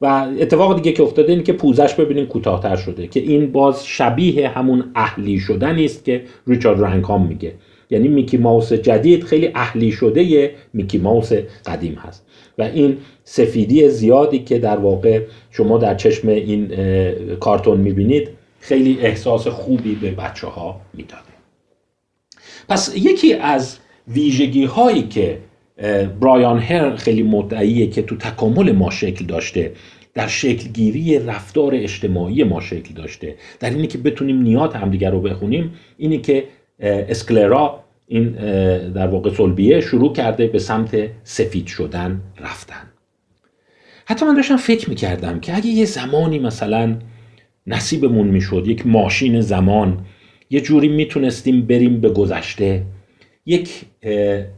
[0.00, 0.06] و
[0.40, 4.84] اتفاق دیگه که افتاده اینه که پوزش ببینیم کوتاهتر شده که این باز شبیه همون
[4.94, 7.52] اهلی شدن است که ریچارد رنکام میگه.
[7.92, 11.32] یعنی میکی ماوس جدید خیلی اهلی شده میکی ماوس
[11.66, 12.26] قدیم هست.
[12.58, 16.70] و این سفیدی زیادی که در واقع شما در چشم این
[17.36, 18.28] کارتون می‌بینید
[18.60, 21.32] خیلی احساس خوبی به بچه ها می‌داده.
[22.68, 23.78] پس یکی از
[24.08, 25.38] ویژگی هایی که
[26.20, 29.72] برایان هر خیلی مدعیه که تو تکامل ما شکل داشته
[30.14, 35.74] در شکلگیری رفتار اجتماعی ما شکل داشته در اینی که بتونیم نیات همدیگر رو بخونیم
[35.98, 36.44] اینی که
[36.80, 37.81] sclera
[38.12, 38.30] این
[38.92, 42.90] در واقع صلبیه شروع کرده به سمت سفید شدن رفتن.
[44.06, 46.96] حتی من داشتم فکر می‌کردم که اگه یه زمانی مثلا
[47.66, 50.04] نصیبمون می‌شد یک ماشین زمان
[50.50, 52.82] یه جوری می‌تونستیم بریم به گذشته
[53.46, 53.84] یک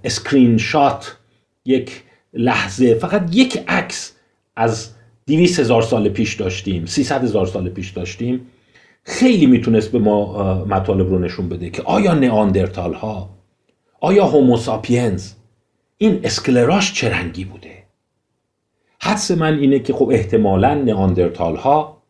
[0.05, 1.17] اسکرین شات
[1.64, 4.17] یک لحظه فقط یک عکس
[4.57, 4.90] از
[5.27, 8.40] دیویس هزار سال پیش داشتیم سیصد هزار سال پیش داشتیم
[9.03, 13.34] خیلی می‌تونست به ما مطالب رو نشون بده که آیا نئاندرتال ها
[14.05, 15.33] آیا هوموساپینز
[15.99, 17.83] این اسکلراش چه رنگی بوده؟
[19.01, 22.03] حدس من اینه که خب احتمالا نئاندرتال ها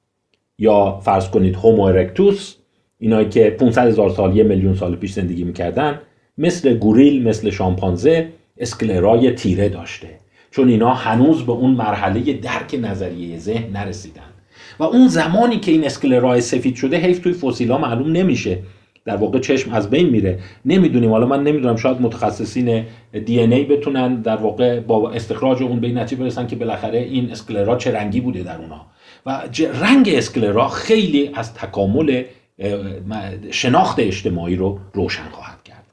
[0.58, 2.54] یا فرض کنید هومو ارکتوس
[2.98, 6.00] اینایی که 500 هزار سال یه میلیون سال پیش زندگی می‌کردن
[6.38, 8.28] مثل گوریل مثل شامپانزه
[8.58, 10.08] اسکلرای تیره داشته.
[10.50, 14.30] چون اینا هنوز به اون مرحله درک نظریه ذهن نرسیدن.
[14.78, 18.58] و اون زمانی که این اسکلرای سفید شده حیف توی فسیلا معلوم نمیشه.
[19.04, 20.38] در واقع چشم از بین میره.
[20.64, 21.10] نمی‌دونیم.
[21.10, 21.76] حالا من نمی‌دونم.
[21.76, 22.84] شاید متخصصین
[23.24, 27.30] دی ای بتونن در واقع با استخراج اون به این نتیجه برسن که بالاخره این
[27.30, 28.86] اسکلرا چه رنگی بوده در اونها.
[29.26, 29.42] و
[29.80, 32.22] رنگ اسکلرا خیلی از تکامل
[33.50, 35.84] شناخت اجتماعی رو روشن خواهد کرد.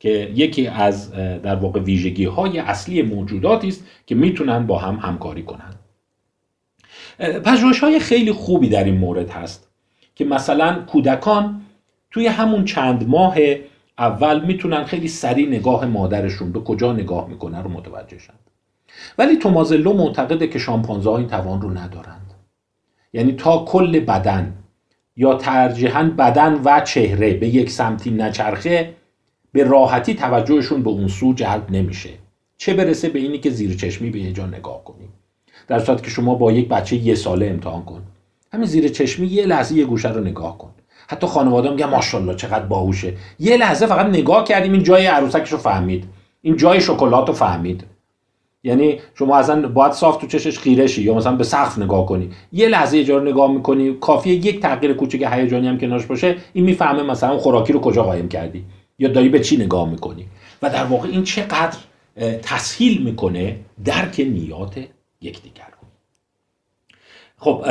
[0.00, 5.42] که یکی از در واقع ویژگی های اصلی موجوداتی است که می‌تونن با هم همکاری
[5.42, 5.78] کنند
[7.44, 9.70] پژوهش های خیلی خوبی در این مورد هست
[10.14, 11.60] که مثلا کودکان
[12.10, 13.36] توی همون چند ماه
[13.98, 18.38] اول می‌تونن خیلی سریع نگاه مادرشون به کجا نگاه می‌کنه رو متوجه شند
[19.18, 22.34] ولی تومازلو معتقده که شامپانزه این توان رو ندارند.
[23.12, 24.54] یعنی تا کل بدن
[25.16, 28.94] یا ترجیحاً بدن و چهره به یک سمتی نچرخه
[29.52, 32.10] به راحتی توجهشون به اون سو جلب نمیشه.
[32.56, 35.08] چه برسه به اینی که زیر چشمی به یه جا نگاه کنیم.
[35.68, 38.02] در صورتی که شما با یک بچه یه ساله امتحان کن.
[38.52, 40.70] همین زیر چشمی یه لحظه یه گوشه رو نگاه کن.
[41.10, 43.12] حتی خانواده میگن ماشاءالله چقدر باهوشه.
[43.38, 46.04] یه لحظه فقط نگاه کردیم این جای عروسکش رو فهمید.
[46.42, 47.84] این جای شکلات رو فهمید.
[48.64, 52.30] یعنی شما اصلا باید صاف تو چشش خیره شی یا مثلا به سقف نگاه کنی.
[52.52, 56.36] یه لحظه یه رو نگاه می‌کنی کافیه یک تغییر کوچک هیجانی هم کنارش باشه.
[56.52, 58.64] این می‌فهمه مثلا خوراکی رو کجا قایم کردی.
[58.98, 60.26] یا داری به چی نگاه می‌کنی.
[60.62, 61.78] و در واقع این چقدر
[62.42, 64.78] تسهیل می‌کنه درک نیات
[65.20, 65.64] یکدیگر
[67.38, 67.64] خب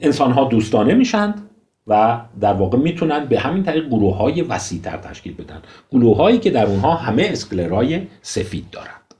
[0.00, 1.47] انسان ها دوستانه میشند
[1.88, 5.62] و در واقع می‌تونن به همین طریق گروه های وسیعتر تشکیل بدن.
[5.92, 9.14] گروه هایی که در اونها همه اسکلرای سفید دارند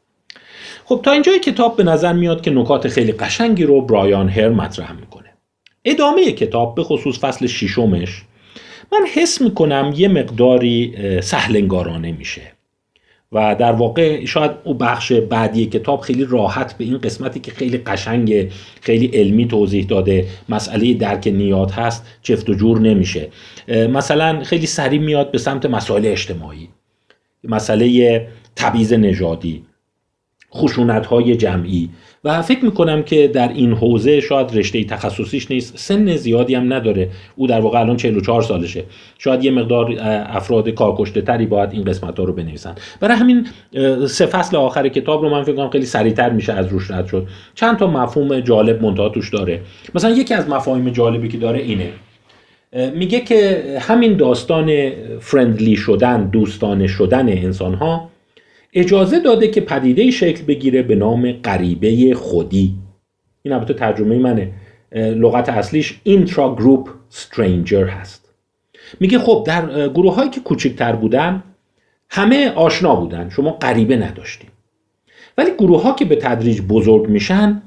[0.84, 4.92] خب تا اینجای کتاب به نظر میاد که نکات خیلی قشنگی رو برایان هر مطرح
[4.92, 5.28] می‌کنه.
[5.84, 8.22] ادامه کتاب به خصوص فصل ششمش
[8.92, 12.57] من حس می‌کنم یه مقداری سهلنگارانه میشه.
[13.32, 17.78] و در واقع شاید او بخش بعدی کتاب خیلی راحت به این قسمتی که خیلی
[17.78, 20.26] قشنگ خیلی علمی توضیح داده.
[20.48, 23.28] مسئله درک نیات هست چفت و جور نمیشه.
[23.68, 26.68] مثلا خیلی سریع میاد به سمت مسائل اجتماعی.
[27.44, 29.64] مسئله تبعیض نژادی
[30.54, 31.90] خشونت های جمعی.
[32.24, 35.78] و فکر می‌کنم که در این حوزه شاید رشته تخصصیش نیست.
[35.78, 37.08] سن زیادی هم نداره.
[37.36, 38.84] او در واقع الان 44 سالشه.
[39.18, 39.96] شاید یه مقدار
[40.28, 42.74] افراد کارکشته تری باید این قسمت ها رو بنویسن.
[43.00, 43.46] برای همین
[44.06, 47.26] سه فصل آخر کتاب رو من فکر کنم خیلی سریعتر میشه از روش رد شد.
[47.54, 49.60] چند تا مفهوم جالب منتها توش داره.
[49.94, 51.88] مثلا یکی از مفاهیم جالبی که داره اینه.
[52.94, 58.10] میگه که همین داستان فرندلی شدن دوستانه شدن انسان ها
[58.72, 62.74] اجازه داده که پدیده شکل بگیره به نام غریبه خودی.
[63.42, 64.52] این البته ترجمه منه.
[64.92, 68.28] لغت اصلیش اینترا گروپ سترینجر هست.
[69.00, 71.42] میگه خب در گروه هایی که کوچکتر بودن
[72.10, 73.28] همه آشنا بودن.
[73.28, 74.50] شما غریبه نداشتیم.
[75.38, 77.62] ولی گروه ها که به تدریج بزرگ میشن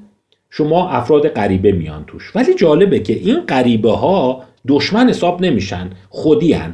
[0.50, 2.36] شما افراد غریبه میان توش.
[2.36, 6.74] ولی جالبه که این غریبه ها دشمن حساب نمیشن خودی هن.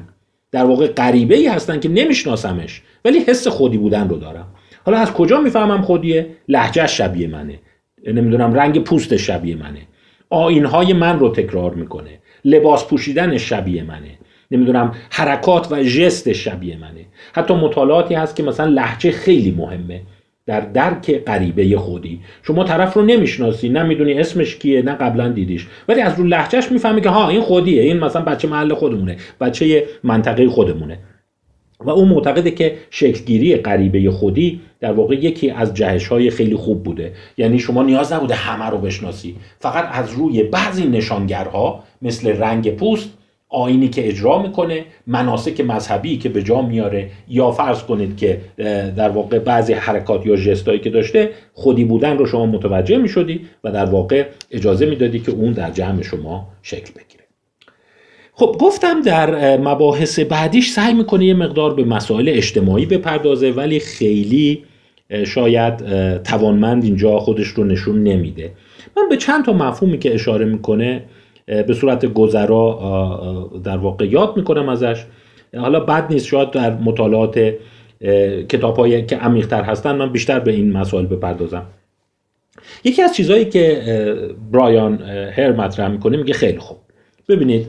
[0.52, 2.82] در واقع غریبه ای هستن که نمیشناسمش.
[3.08, 4.48] ولی حس خودی بودن رو دارم.
[4.86, 7.60] حالا از کجا می‌فهمم خودیه؟ لحجه شبیه منه.
[8.08, 9.80] نمی‌دونم رنگ پوست شبیه منه.
[10.30, 12.20] آینهای من رو تکرار می‌کنه.
[12.46, 14.18] لباس پوشیدن شبیه منه.
[14.52, 17.06] نمی‌دونم حرکات و ژست شبیه منه.
[17.34, 20.02] حتی مطالعاتی هست که مثلا لحجه خیلی مهمه.
[20.46, 22.20] در درک غریبه خودی.
[22.44, 25.68] شما طرف رو نمی‌شناسی نه می‌دونی اسمش کیه نه قبلا دیدیش.
[25.88, 27.82] ولی از رو لحجهش می‌فهمی که ها این خودیه.
[27.82, 29.18] این مثلا بچه محل خودمونه.
[29.42, 31.00] بچه منطقه خودمونه.
[31.80, 36.84] و اون معتقده که شکلگیری غریبه خودی در واقع یکی از جهش های خیلی خوب
[36.84, 37.12] بوده.
[37.38, 39.36] یعنی شما نیاز نبوده همه رو بشناسی.
[39.60, 43.10] فقط از روی بعضی نشانگرها مثل رنگ پوست
[43.50, 48.42] آینی که اجرا می‌کنه مناسک مذهبی که به جا میاره یا فرض کنید که
[48.96, 53.72] در واقع بعضی حرکات یا جستایی که داشته خودی بودن رو شما متوجه می‌شدی و
[53.72, 57.07] در واقع اجازه می‌دادی که اون در جمع شما شکل بگیره.
[58.40, 64.64] خب گفتم در مباحث بعدیش سعی می‌کنه یه مقدار به مسائل اجتماعی بپردازه ولی خیلی
[65.26, 65.78] شاید
[66.24, 68.52] توانمند اینجا خودش رو نشون نمیده.
[68.98, 71.04] من به چند تا مفهومی که اشاره می‌کنه
[71.46, 75.06] به صورت گذرا در واقع یاد می‌کنم ازش.
[75.58, 77.54] حالا بد نیست شاید در مطالعات
[78.50, 81.66] کتاب هایی که عمیقتر هستن من بیشتر به این مسائل بپردازم.
[82.84, 83.82] یکی از چیزهایی که
[84.52, 85.02] برایان
[85.38, 86.78] هر مطرح می‌کنه میگه خیلی خوب.
[87.30, 87.68] ببینید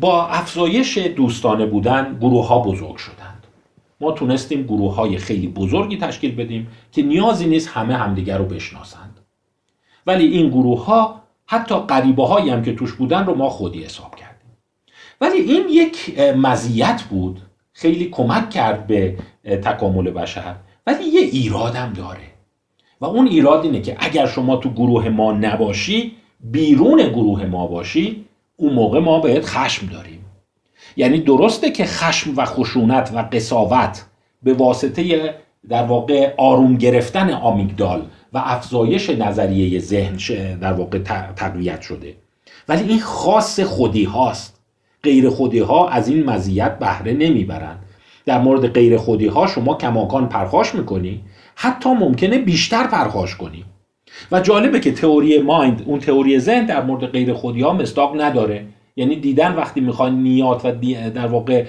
[0.00, 3.46] با افزایش دوستانه بودن گروه ها بزرگ شدند.
[4.00, 9.18] ما تونستیم گروه های خیلی بزرگی تشکیل بدیم که نیازی نیست همه همدیگر رو بشناسند.
[10.06, 14.14] ولی این گروه ها حتی قریبه هایی هم که توش بودن رو ما خودی حساب
[14.14, 14.56] کردیم.
[15.20, 17.40] ولی این یک مزیت بود.
[17.72, 20.54] خیلی کمک کرد به تکامل بشر.
[20.86, 22.28] ولی یه ایرادم داره.
[23.00, 28.24] و اون ایراد اینه که اگر شما تو گروه ما نباشی بیرون گروه ما باشی
[28.60, 30.24] اون موقع ما باید خشم داریم.
[30.96, 34.04] یعنی درسته که خشم و خشونت و قصاوت
[34.42, 35.34] به واسطه
[35.68, 40.16] در واقع آروم گرفتن آمیگدال و افزایش نظریه ذهن
[40.58, 40.98] در واقع
[41.36, 42.16] تقویت شده.
[42.68, 44.60] ولی این خاص خودی هاست.
[45.02, 47.84] غیر خودی ها از این مزیت بهره نمی‌برند.
[48.26, 51.20] در مورد غیر خودی ها شما کماکان پرخاش می‌کنی.
[51.54, 53.64] حتی ممکنه بیشتر پرخاش کنی.
[54.32, 58.64] و جالبه که theory mind اون تئوری ذهن در مورد غیر خودی ها مصداق نداره.
[58.96, 60.72] یعنی دیدن وقتی می‌خوای نیات و
[61.14, 61.64] در واقع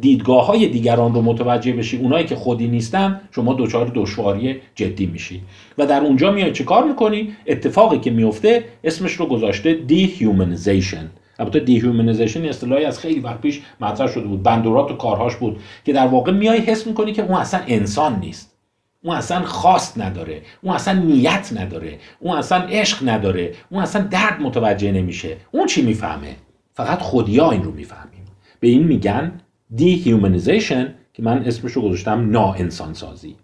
[0.00, 5.40] دیدگاه های دیگران رو متوجه بشی اونایی که خودی نیستن شما دچار دشواری جدی میشی.
[5.78, 11.60] و در اونجا میای چه کار می‌کنی؟ اتفاقی که میفته اسمش رو گذاشته dehumanization البته
[11.60, 14.42] dehumanization اصطلاحی از خیلی وقت پیش مطرح شده بود.
[14.42, 15.56] بندورا تو کارهاش بود.
[15.84, 18.49] که در واقع میای حس می‌کنی که اون اصلا انسان نیست.
[19.02, 24.40] اون اصلا خواست نداره اون اصلا نیت نداره اون اصلا عشق نداره اون اصلا درد
[24.40, 25.36] متوجه نمیشه.
[25.50, 26.36] اون چی می‌فهمه؟
[26.74, 28.24] فقط خودیا این رو می‌فهمیم.
[28.60, 29.32] به این میگن
[29.74, 33.36] dehumanization که من اسمش رو گذاشتم نا انسان سازی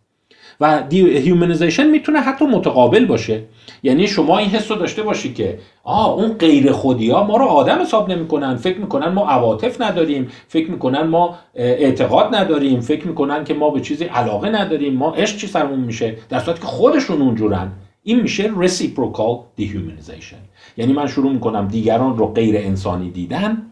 [0.61, 3.43] و dehumanization می‌تونه حتی متقابل باشه.
[3.83, 7.45] یعنی شما این حس رو داشته باشی که آه اون غیر خودی ها ما رو
[7.45, 8.57] آدم حساب نمی‌کنن.
[8.57, 10.31] فکر می‌کنن ما عواطف نداریم.
[10.49, 12.81] فکر می‌کنن ما اعتقاد نداریم.
[12.81, 14.95] فکر می‌کنن که ما به چیزی علاقه نداریم.
[14.95, 16.17] ما عشق چی سرمون میشه.
[16.29, 17.73] در صورتی که خودشون اونجورن.
[18.03, 20.43] این میشه reciprocal dehumanization.
[20.77, 23.63] یعنی من شروع می‌کنم دیگران رو غیر انسانی دیدن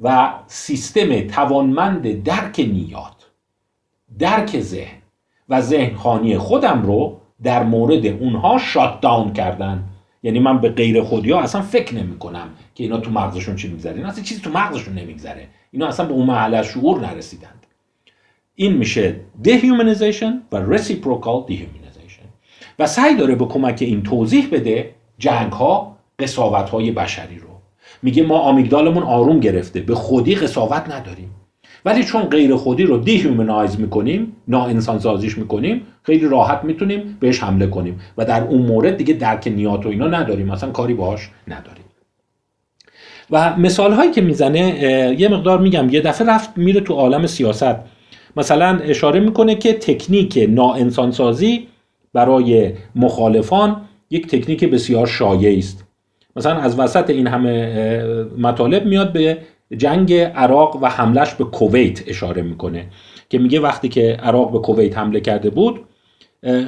[0.00, 3.26] و سیستم توانمند درک نیات
[4.18, 4.98] درک ذهن.
[5.48, 9.84] و ذهن خانی خودم رو در مورد اونها شات داون کردن.
[10.22, 13.68] یعنی من به غیر خودی ها اصلا فکر نمی کنم که اینا تو مغزشون چی
[13.68, 13.94] میگذره.
[13.94, 15.48] اینا اصلا چیزی تو مغزشون نمیگذره.
[15.70, 17.66] اینا اصلا به اون محل شعور نرسیدند.
[18.54, 22.26] این میشه dehumanization و reciprocal dehumanization.
[22.78, 27.48] و سعی داره به کمک این توضیح بده جنگ ها قصاوت های بشری رو.
[28.02, 29.80] میگه ما آمیگدالمون آروم گرفته.
[29.80, 31.30] به خودی قصاوت نداریم.
[31.88, 37.42] ولی چون غیر خودی رو dehumanize می‌کنیم نا انسان سازیش می‌کنیم خیلی راحت می‌تونیم بهش
[37.42, 38.00] حمله کنیم.
[38.18, 40.46] و در اون مورد دیگه درک نیات و اینا نداریم.
[40.46, 41.84] مثلا کاری باهاش نداریم.
[43.30, 47.76] و مثال هایی که می‌زنه یه مقدار میگم یه دفعه رفت میره تو عالم سیاست.
[48.36, 51.66] مثلا اشاره می‌کنه که تکنیک نا انسان سازی
[52.12, 53.76] برای مخالفان
[54.10, 55.84] یک تکنیک بسیار شایعی است.
[56.36, 58.04] مثلا از وسط این همه
[58.38, 59.38] مطالب میاد به
[59.76, 62.86] جنگ عراق و حملش به کویت اشاره می‌کنه
[63.28, 65.80] که میگه وقتی که عراق به کویت حمله کرده بود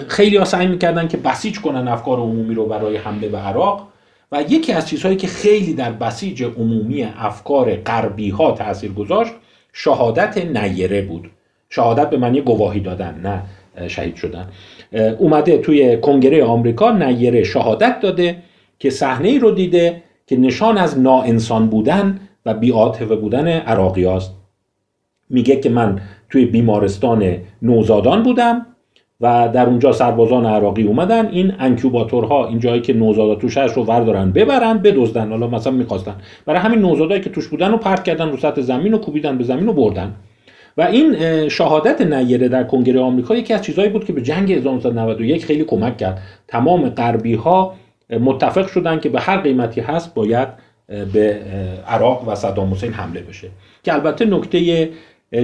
[0.08, 3.86] خیلی ها سعی می‌کردن که بسیج کنن افکار عمومی رو برای حمله به عراق
[4.32, 9.32] و یکی از چیزهایی که خیلی در بسیج عمومی افکار غربی ها تاثیر گذاشت
[9.72, 11.30] شهادت نیره بود.
[11.70, 13.42] شهادت به معنی گواهی دادن نه
[13.88, 14.48] شهید شدن.
[15.18, 18.36] اومده توی کنگره آمریکا نیره شهادت داده
[18.78, 24.34] که صحنه رو دیده که نشان از ناانسان بودن و بیعاطفه بودن عراقی هاست.
[25.30, 26.00] میگه که من
[26.30, 28.66] توی بیمارستان نوزادان بودم
[29.20, 31.28] و در اونجا سربازان عراقی اومدن.
[31.28, 35.30] این انکوباتورها این جایی که نوزادا توش هست رو وردارن ببرن بدزدن.
[35.30, 36.14] حالا مثلا می‌خواستن.
[36.46, 39.44] برای همین نوزادایی که توش بودن رو پرت کردن رو سطح زمین و کوبیدن به
[39.44, 40.14] زمین و بردن.
[40.76, 45.44] و این شهادت نیره در کنگره آمریکا یکی از چیزهایی بود که به جنگ 1991
[45.44, 46.22] خیلی کمک کرد.
[46.48, 47.74] تمام غربی ها
[48.20, 50.48] متفق شدن که به هر قیمتی هست باید
[51.12, 51.40] به
[51.88, 53.48] عراق و صدام حسین حمله بشه.
[53.84, 54.90] که البته نکته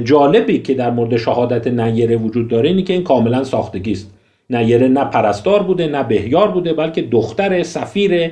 [0.05, 4.11] جالبی که در مورد شهادت نیره وجود داره اینه که این کاملا ساختگی است.
[4.51, 8.31] نیره نه پرستار بوده نه بهیار بوده بلکه دختر سفیر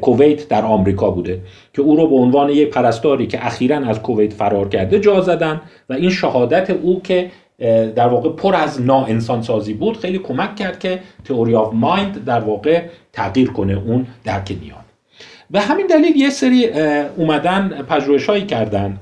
[0.00, 1.40] کویت در آمریکا بوده.
[1.74, 5.60] که او رو به عنوان یک پرستاری که اخیرا از کویت فرار کرده جا زدن
[5.88, 7.30] و این شهادت او که
[7.96, 12.40] در واقع پر از انسان سازی بود خیلی کمک کرد که تئوری آف مایند در
[12.40, 14.87] واقع تغییر کنه اون درک نیان
[15.50, 16.68] به همین دلیل یه سری
[17.16, 18.98] اومدن پژوهش هایی کردن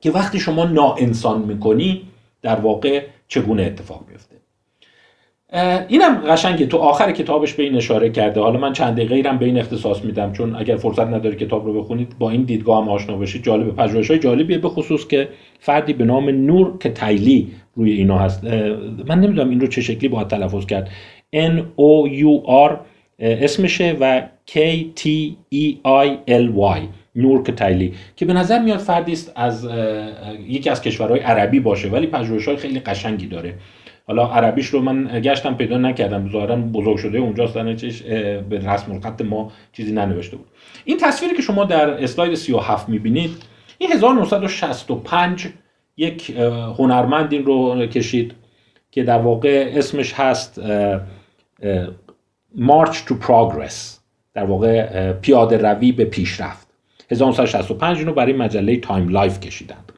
[0.00, 2.02] که وقتی شما ناانسان می‌کنی
[2.42, 4.34] در واقع چگونه اتفاق میفته
[5.88, 6.66] اینم قشنگه.
[6.66, 8.40] تو آخر کتابش به این اشاره کرده.
[8.40, 12.18] حالا من چند دقیقه به این اختصاص میدم چون اگر فرصت نداری کتاب رو بخونید
[12.18, 13.44] با این دیدگاه هم آشنا بشید.
[13.44, 15.28] جالب پژوهش های جالبیه به خصوص که
[15.60, 18.44] فردی به نام نور که تایلی روی اینا هست.
[19.06, 20.90] من نمی‌دونم این رو چه شکلی باید تلفظ کرد.
[21.34, 22.72] N O U R
[23.18, 24.58] اسمشه و K
[25.00, 25.08] T
[25.54, 26.80] E I L Y
[27.16, 29.68] نور کتایلی که به نظر میاد فردی است از
[30.48, 33.54] یکی از کشورهای عربی باشه ولی پژوهش های خیلی قشنگی داره.
[34.06, 37.54] حالا عربیش رو من گشتم پیدا نکردم ظاهرا بزرگ شده اونجاست
[38.48, 40.46] به رسم الخط ما چیزی ننوشته بود.
[40.84, 43.30] این تصویری که شما در اسلاید 37 می‌بینید
[43.78, 45.46] این 1965
[45.96, 46.30] یک
[46.78, 48.34] هنرمند این رو کشید
[48.90, 50.60] که در واقع اسمش هست
[52.56, 53.74] March to Progress.
[54.34, 56.68] در واقع پیاده روی به پیشرفت.
[57.10, 59.92] 1965 اینو برای مجله تایم لایف کشیدند.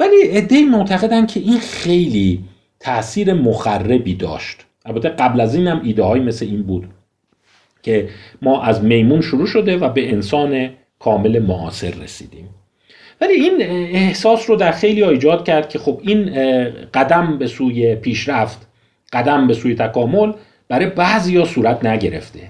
[0.00, 2.44] ولی عده‌ای معتقدن که این خیلی
[2.80, 4.64] تاثیر مخربی داشت.
[4.84, 6.88] البته قبل از این هم ایده های مثل این بود
[7.82, 8.08] که
[8.42, 12.48] ما از میمون شروع شده و به انسان کامل معاصر رسیدیم.
[13.20, 13.62] ولی این
[13.94, 16.30] احساس رو در خیلی ها ایجاد کرد که خب این
[16.94, 18.66] قدم به سوی پیشرفت
[19.12, 20.32] قدم به سوی تکامل
[20.68, 22.40] برای بعضی ها صورت نگرفته.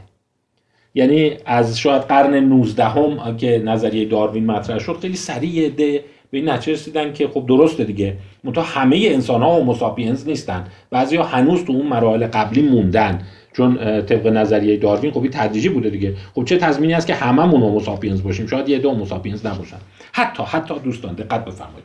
[0.94, 6.38] یعنی از شاید قرن 19 هم که نظریه داروین مطرح شد خیلی سریع ده به
[6.38, 8.16] این نتیجه رسیدن که خب درسته دیگه.
[8.44, 10.64] منتها همه انسان ها مساپینز نیستن.
[10.90, 13.22] بعضی ها هنوز تو اون مراحل قبلی موندن.
[13.56, 16.14] چون طبق نظریه داروین خب تدریجی بوده دیگه.
[16.34, 19.76] خب چه تضمینی هست که هممون مساپینز باشیم؟ شاید یه دو مساپینز نباشن.
[20.12, 21.84] حتی حتی دوستان دقت بفرمایید.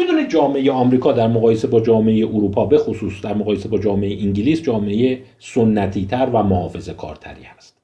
[0.00, 4.62] می‌دونید جامعه آمریکا در مقایسه با جامعه اروپا به خصوص در مقایسه با جامعه انگلیس
[4.62, 7.76] جامعه سنتی تر و محافظه کارتری هست.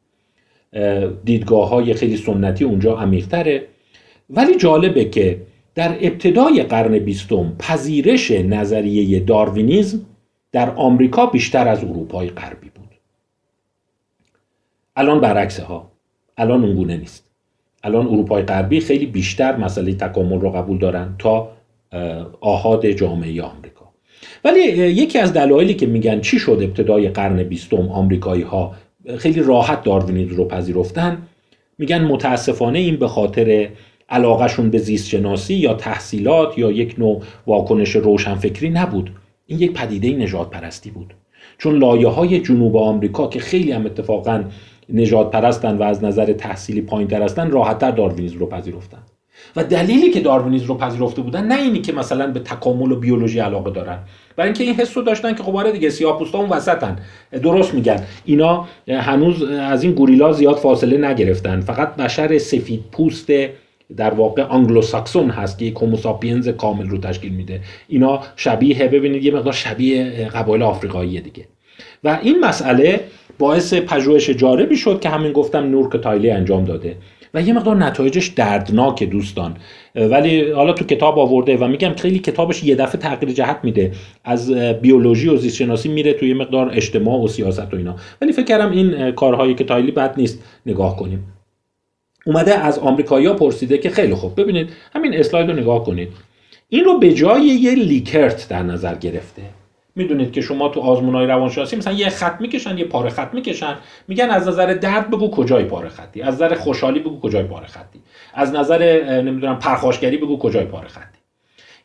[1.24, 3.66] دیدگاه های خیلی سنتی اونجا عمیقتره.
[4.31, 5.42] ولی جالبه که
[5.74, 10.00] در ابتدای قرن بیستم پذیرش نظریه داروینیزم
[10.52, 12.88] در آمریکا بیشتر از اروپای غربی بود.
[14.96, 15.90] الان برعکس ها
[16.37, 17.26] الان اونگونه نیست.
[17.85, 21.56] الان اروپای غربی خیلی بیشتر مسئله تکامل رو قبول دارن تا
[22.41, 23.87] آهاد جامعه آمریکا.
[24.45, 24.61] ولی
[24.93, 28.75] یکی از دلایلی که میگن چی شد ابتدای قرن بیستم آمریکایی ها
[29.19, 31.23] خیلی راحت داروینیزم رو پذیرفتن
[31.79, 33.69] میگن متاسفانه این به خاطر
[34.09, 39.11] علاقهشون به زیست شناسی یا تحصیلات یا یک نوع واکنش روشنفکری نبود.
[39.47, 41.15] این یک پدیده نجات پرستی بود.
[41.59, 44.45] چون لایه های جنوب آمریکا که خیلی هم اتفاقا
[44.89, 49.03] نجات پرستن و از نظر تحصیلی پایین تر هستن راحتتر داروینیزم رو پذیرفتن.
[49.57, 53.38] و دلیلی که داروینیزم رو پذیرفته بودن نه اینی که مثلا به تکامل و بیولوژی
[53.38, 53.99] علاقه دارن
[54.37, 56.99] برای اینکه این حس رو داشتن که خب آره دیگه سیاه‌پوستا اون وسطن.
[57.42, 58.03] درست میگن.
[58.25, 61.61] اینا هنوز از این گوریلا زیاد فاصله نگرفتن.
[61.61, 63.31] فقط بشر سفید پوست
[63.96, 67.61] در واقع آنگلو ساکسون هست که یک هوموساپینس کامل رو تشکیل میده.
[67.88, 71.44] اینا شبیه ببینید یه مقدار شبیه قبایل آفریقایی دیگه.
[72.05, 73.01] و این مسئله
[73.39, 76.97] باعث پژوهش جالبی شد که همین گفتم نور کتیلی انجام داده.
[77.35, 79.57] و یه مقدار نتایجش دردناک دوستان.
[79.95, 83.93] ولی حالا تو کتاب آورده و میگم خیلی کتابش یه دفعه تغییر جهت میده.
[84.25, 87.97] از بیولوژی و زیست شناسی میره توی مقدار اجتماع و سیاست و اینا.
[88.21, 91.33] ولی فکر کردم این کارهایی که تایلی بد نیست نگاه کنیم.
[92.27, 96.09] اومده از آمریکایی‌ها پرسیده که خیلی خوب ببینید همین اسلاید رو نگاه کنید.
[96.69, 99.43] این رو به جای یه لیکرت در نظر گرفته.
[99.97, 103.77] می‌دونید که شما تو آزمونای روانشناسی مثلا یه خط می‌کشن یه پاره خط می‌کشن
[104.09, 107.99] میگن از نظر درد بگو کجای پاره خطی از نظر خوشحالی بگو کجای پاره خطی
[108.35, 111.19] از نظر نمی‌دونم پرخاشگری بگو کجای پاره خطی.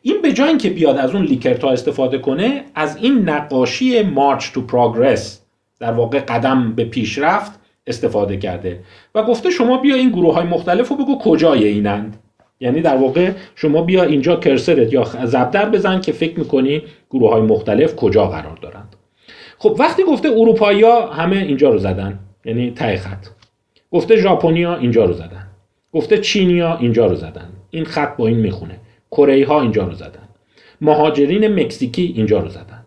[0.02, 4.52] این به جای اینکه بیاد از اون لیکرت ها استفاده کنه از این نقاشی مارچ
[4.52, 5.40] تو پروگرس
[5.80, 7.52] در واقع قدم به پیشرفت
[7.86, 8.80] استفاده کرده.
[9.14, 12.16] و گفته شما بیا این گروه های مختلف رو بگو کجای اینند.
[12.60, 17.42] یعنی در واقع شما بیا اینجا کرسرت یا زبدر بزن که فکر می‌کنی گروه های
[17.42, 18.96] مختلف کجا قرار دارند.
[19.58, 23.26] خب وقتی گفته اروپایی ها همه اینجا رو زدن یعنی ته خط.
[23.90, 25.46] گفته ژاپنیا اینجا رو زدن.
[25.92, 27.48] گفته چینیا اینجا رو زدن.
[27.70, 28.78] این خط با این می‌خونه.
[29.10, 30.28] کره ها اینجا رو زدن.
[30.80, 32.86] مهاجرین مکزیکی اینجا رو زدن.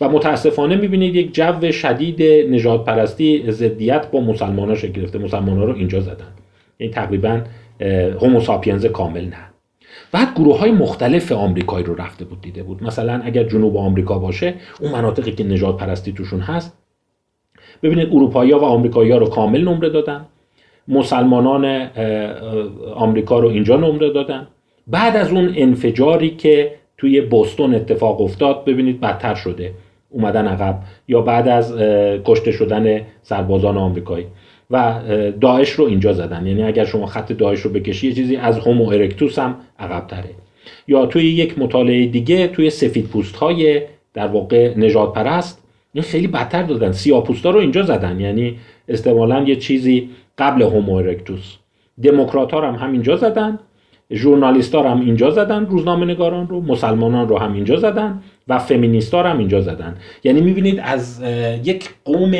[0.00, 2.22] و متاسفانه می‌بینید یک جو شدید
[2.54, 5.18] نجات پرستی ضدیت با مسلمان ها گرفته.
[5.18, 6.28] مسلمان ها رو اینجا زدن.
[6.78, 7.40] یعنی تقریبا
[8.20, 9.36] هوموساپینز کامل نه.
[10.12, 12.82] بعد گروه های مختلف آمریکایی رو رفته بود دیده بود.
[12.82, 16.78] مثلا اگر جنوب آمریکا باشه اون مناطقی که نجات پرستی توشون هست
[17.82, 20.24] ببینید اروپایی ها و آمریکایی ها رو کامل نمره دادن.
[20.88, 21.64] مسلمانان
[22.94, 24.46] آمریکا رو اینجا نمره دادن.
[24.86, 29.72] بعد از اون انفجاری که توی بوستون اتفاق افتاد ببینید بدتر شده.
[30.10, 30.78] اومدن عقب.
[31.08, 31.74] یا بعد از
[32.24, 34.26] کشته شدن سربازان آمریکایی.
[34.74, 35.00] و
[35.40, 36.46] داعش رو اینجا زدن.
[36.46, 40.30] یعنی اگر شما خط داعش رو بکشی یه چیزی از هومو ارکتوس هم عقب تره
[40.88, 43.82] یا توی یک مطالعه دیگه توی سفید پوست های
[44.14, 45.62] در واقع نجات پرست
[45.92, 46.92] این خیلی بدتر دادن.
[46.92, 48.20] سیاپوستا رو اینجا زدن.
[48.20, 48.58] یعنی
[48.88, 51.56] استعمالا یه چیزی قبل هومو ارکتوس
[52.02, 53.58] دموکرات ها هم همینجا زدن.
[54.14, 59.38] ژورنالیست هم اینجا زدن روزنامه نگاران رو مسلمانان رو هم اینجا زدن و فمینیست هم
[59.38, 59.96] اینجا زدن.
[60.24, 61.22] یعنی می‌بینید از
[61.64, 62.34] یک قوم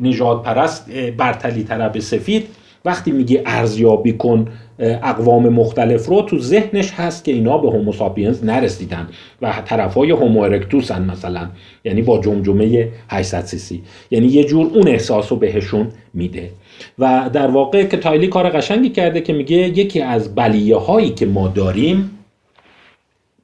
[0.00, 2.46] نجات پرست برتلی طرب سفید
[2.84, 9.08] وقتی میگه ارزیابی کن اقوام مختلف رو تو ذهنش هست که اینا به هوموساپینز نرسیدن
[9.42, 11.48] و طرف های هومو ارکتوسن مثلا
[11.84, 16.50] یعنی با جمجمه 800 سی یعنی یه جور اون احساس رو بهشون میده.
[16.98, 21.48] و در واقع کتیلی کار قشنگی کرده که میگه یکی از بلیه هایی که ما
[21.48, 22.10] داریم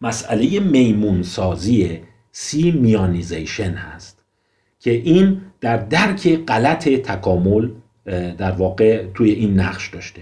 [0.00, 2.00] مسئله میمونسازی
[2.32, 4.24] simianization هست
[4.80, 7.68] که این در درک غلط تکامل
[8.38, 10.20] در واقع توی این نقش داشته.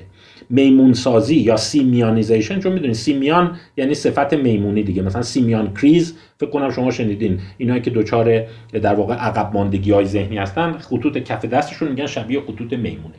[0.50, 5.02] میمونسازی یا simianization چون می‌دونید simian یعنی صفت میمونی دیگه.
[5.02, 7.40] مثلا simian crease فکر کنم شما شنیدین.
[7.58, 12.40] اینایی که دچار در واقع عقب ماندگی های ذهنی هستن خطوط کف دستشون میگن شبیه
[12.40, 13.14] خطوط میمونه.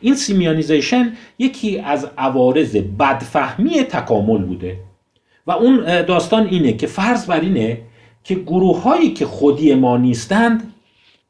[0.00, 4.76] این simianization یکی از عوارض بدفهمی تکامل بوده.
[5.46, 7.78] و اون داستان اینه که فرض بر اینه
[8.24, 10.72] که گروه هایی که خودی ما نیستند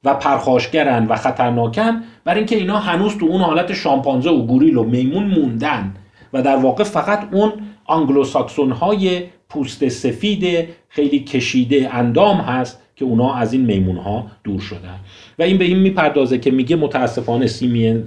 [0.05, 4.85] و پرخاشگرن و خطرناکن برای اینکه اینا هنوز تو اون حالت شامپانزه و گوریل و
[4.85, 5.95] میمون موندن
[6.33, 7.53] و در واقع فقط اون
[7.85, 14.61] آنگلوساکسون های پوست سفید خیلی کشیده اندام هست که اونا از این میمون ها دور
[14.61, 15.01] شدن.
[15.39, 17.47] و این به این می‌پردازه که میگه متاسفانه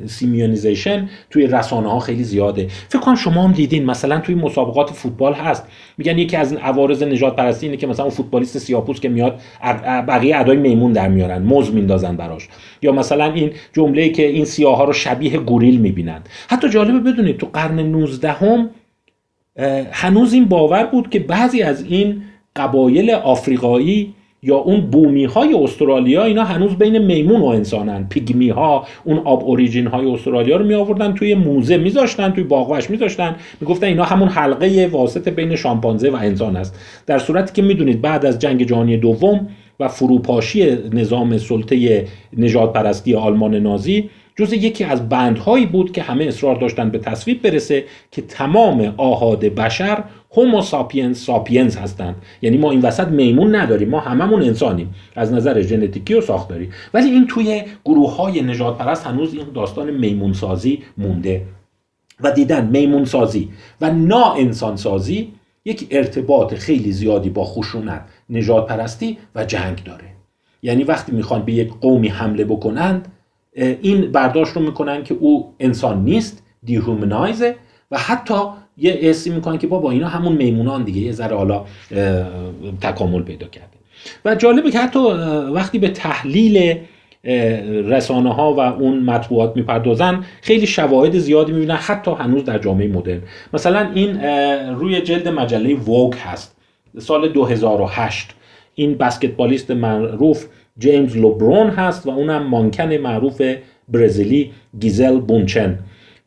[0.06, 2.68] simianization توی رسانه ها خیلی زیاده.
[2.90, 5.68] فکر کنم شما هم دیدین مثلا توی مسابقات فوتبال هست.
[5.98, 9.42] میگن یکی از این عوارض نژاد پرستی اینه که مثلا اون فوتبالیست سیاه‌پوست که میاد
[10.08, 12.48] بقیه ادای میمون در میارن موز میندازن براش.
[12.82, 16.22] یا مثلا این جمله که این سیاه ها رو شبیه گوریل می‌بینن.
[16.50, 18.70] حتی جالبه بدونید تو قرن 19 هم
[19.92, 22.24] هنوز این باور بود که بعضی از این
[22.56, 24.14] قبایل آفریقایی
[24.44, 28.08] یا اون بومی های استرالیا اینا هنوز بین میمون و انسانن.
[28.10, 32.90] پیگمی ها اون آب اوریجین های استرالیا رو می آوردن توی موزه میذاشتن توی باغوش
[32.90, 33.36] میذاشتن.
[33.62, 36.80] می‌گفتن اینا همون حلقه واسط بین شامپانزه و انسان است.
[37.06, 39.48] در صورتی که می‌دونید بعد از جنگ جهانی دوم
[39.80, 46.26] و فروپاشی نظام سلطه نجات پرستی آلمان نازی جز یکی از بندهایی بود که همه
[46.26, 50.04] اصرار داشتن به تصویب برسه که تمام آهاد بشر
[50.34, 52.16] هومو ساپینز ساپینز هستند.
[52.42, 54.96] یعنی ما این وسط میمون نداریم ما هممون انسانیم.
[55.16, 56.70] از نظر ژنتیکی و ساختاری.
[56.94, 61.46] ولی این توی گروه های نجات پرست هنوز این داستان میمون سازی مونده.
[62.20, 63.50] و دیدن میمون سازی
[63.82, 65.34] و نا انسان سازی
[65.66, 70.06] یک ارتباط خیلی زیادی با خشونت نجات پرستی و جنگ داره.
[70.64, 73.12] یعنی وقتی می‌خوان به یک قومی حمله بکنند
[73.56, 77.56] این برداشت رو می‌کنن که او انسان نیست دیهومنایزه
[77.92, 78.34] و حتی
[78.78, 81.66] یه حسی می‌کنن که بابا اینا همون میمونان دیگه یه ذره حالا
[82.82, 83.68] تکامل پیدا کرده
[84.26, 85.00] و جالبه که حتی
[85.54, 86.78] وقتی به تحلیل
[87.86, 93.22] رسانه ها و اون مطبوعات می‌پردازن خیلی شواهد زیادی می‌بینن حتی هنوز در جامعه مدرن.
[93.54, 94.24] مثلا این
[94.76, 96.56] روی جلد مجله ووگ هست.
[97.00, 98.36] سال 2008
[98.76, 100.46] این بسکتبالیست معروف
[100.80, 103.42] جیمز لوبرون هست و اونم مانکن معروف
[103.90, 105.80] برزیلی گیزل بونچن.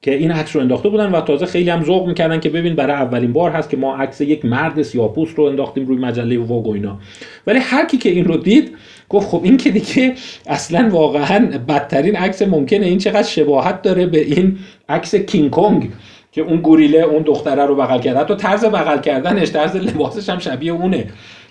[0.07, 2.97] که این عکس رو انداخته بودن و تازه خیلی هم ذوق می‌کردن که ببین برای
[2.97, 6.73] اولین بار هست که ما عکس یک مرد سیاپوست رو انداختیم روی مجله ووگ و
[6.73, 6.99] اینا.
[7.47, 8.77] ولی هر کی که این رو دید
[9.09, 10.15] گفت خب این که دیگه
[10.47, 12.87] اصلا واقعا بدترین عکس ممکنه.
[12.87, 15.91] این چقدر شباهت داره به این عکس کینگ کنگ
[16.33, 18.25] که اون گوریله اون دختره رو بغل کرده.
[18.25, 21.05] تو طرز بغل کردنش طرز لباسش هم شبیه اونه.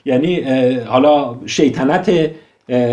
[0.06, 0.42] یعنی
[0.86, 2.12] حالا شیطنت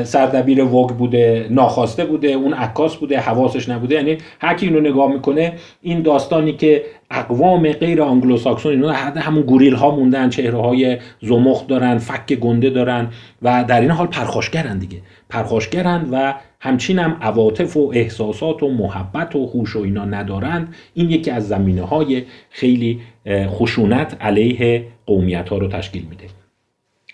[0.05, 3.95] سردبیر Vogue بوده ناخواسته بوده اون عکاس بوده حواسش نبوده.
[3.95, 5.53] یعنی هر کی اینو نگاه می‌کنه
[5.83, 11.99] این داستانی که اقوام غیر آنگلوساکسون اینا همون گوریل ها موندن چهره های زمخت دارن
[11.99, 13.09] فک گنده دارن
[13.43, 14.99] و در این حال پرخاشگرن دیگه.
[15.29, 20.75] پرخاشگرن و همچین هم عواطف و احساسات و محبت و خوش و اینا ندارند.
[20.95, 26.25] این یکی از زمینه های خیلی خشونت علیه قومیت ها رو تشکیل میده.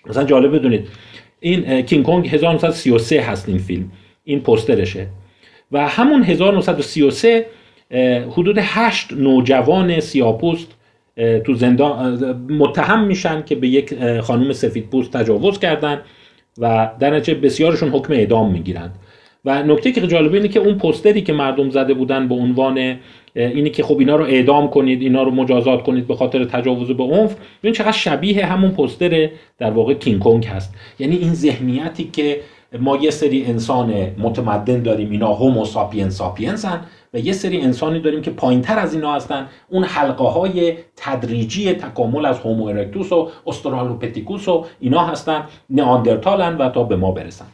[0.09, 0.87] مثلا جالب بدونید
[1.39, 3.91] این کینگ کونگ 1933 هست این فیلم.
[4.23, 5.07] این پسترشه
[5.71, 7.45] و همون 1933
[8.31, 10.67] حدود هشت نوجوان سیاپوست
[11.45, 16.01] تو زندان متهم میشن که به یک خانم سفید پوست تجاوز کردن
[16.57, 18.95] و در نتیجه بسیارشون حکم اعدام می‌گیرند.
[19.45, 22.99] و نکته که جالبه اینه که اون پوستری که مردم زده بودن به عنوان
[23.35, 27.03] اینی که خب اینا رو اعدام کنید اینا رو مجازات کنید به خاطر تجاوز به
[27.03, 27.35] عنف.
[27.63, 30.73] ببین چقدر شبیه همون پوستر در واقع کینگ کنگ هست.
[30.99, 32.39] یعنی این ذهنیتی که
[32.79, 36.79] ما یه سری انسان متمدن داریم اینا هومو ساپین ساپینس هن
[37.13, 39.47] و یه سری انسانی داریم که پایین تر از اینا هستن.
[39.69, 46.69] اون حلقه های تدریجی تکامل از هومو ارکتوس و استرالوپیتکوس و اینا هستن نئاندرتالن و
[46.69, 47.45] تا به ما برسن.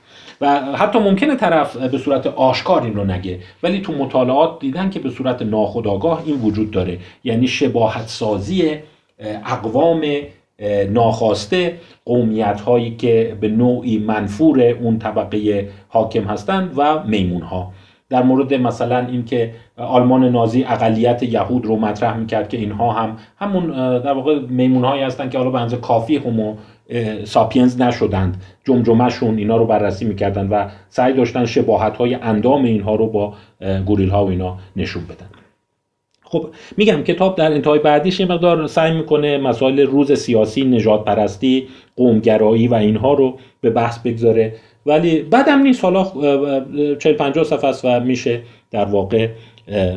[0.42, 5.00] و حتی ممکنه طرف به صورت آشکار این رو نگه ولی تو مطالعات دیدن که
[5.00, 6.98] به صورت ناخودآگاه این وجود داره.
[7.24, 8.72] یعنی شباهت سازی
[9.46, 10.02] اقوام
[10.90, 17.72] ناخواسته قومیت هایی که به نوعی منفور اون طبقه حاکم هستند و میمون ها
[18.10, 23.68] در مورد مثلا اینکه آلمان نازی اقلیت یهود رو مطرح می‌کرد که اینها هم همون
[24.00, 26.56] در واقع میمون هایی هستند که حالا به کافی همو
[27.24, 28.44] ساپینز نشدند.
[28.64, 33.34] جمجمهشون اینا رو بررسی می‌کردن و سعی داشتن شباهت های اندام اینها رو با
[33.86, 35.30] گوریل ها و اینا نشون بدن.
[36.24, 41.68] خب میگم کتاب در انتهای بعدیش یه مقدار سعی می‌کنه مسائل روز سیاسی نجات پرستی
[41.96, 44.54] قومگرایی و اینها رو به بحث بگذاره.
[44.86, 45.84] ولی بعدم نیست.
[45.84, 46.04] حالا
[47.00, 49.30] 40 50 صفحه است و میشه در واقع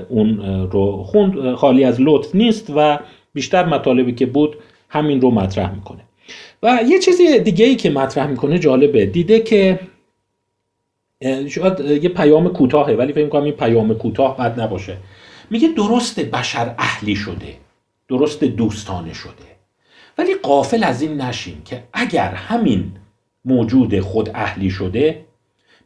[0.09, 1.55] اون رو خوند.
[1.55, 2.99] خالی از لطف نیست و
[3.35, 4.57] بیشتر مطالبی که بود
[4.89, 6.01] همین رو مطرح می‌کنه.
[6.63, 9.07] و یه چیزی دیگه ای که مطرح می‌کنه جالبه.
[9.07, 9.81] دیده که
[11.49, 14.97] شاید یه پیام کوتاهه ولی فکر می‌کنم این پیام کوتاه بد نباشه.
[15.51, 17.55] میگه درست بشر اهلی شده
[18.09, 19.49] درست دوستانه شده.
[20.19, 22.93] ولی قافل از این نشین که اگر همین
[23.45, 25.25] موجود خود اهلی شده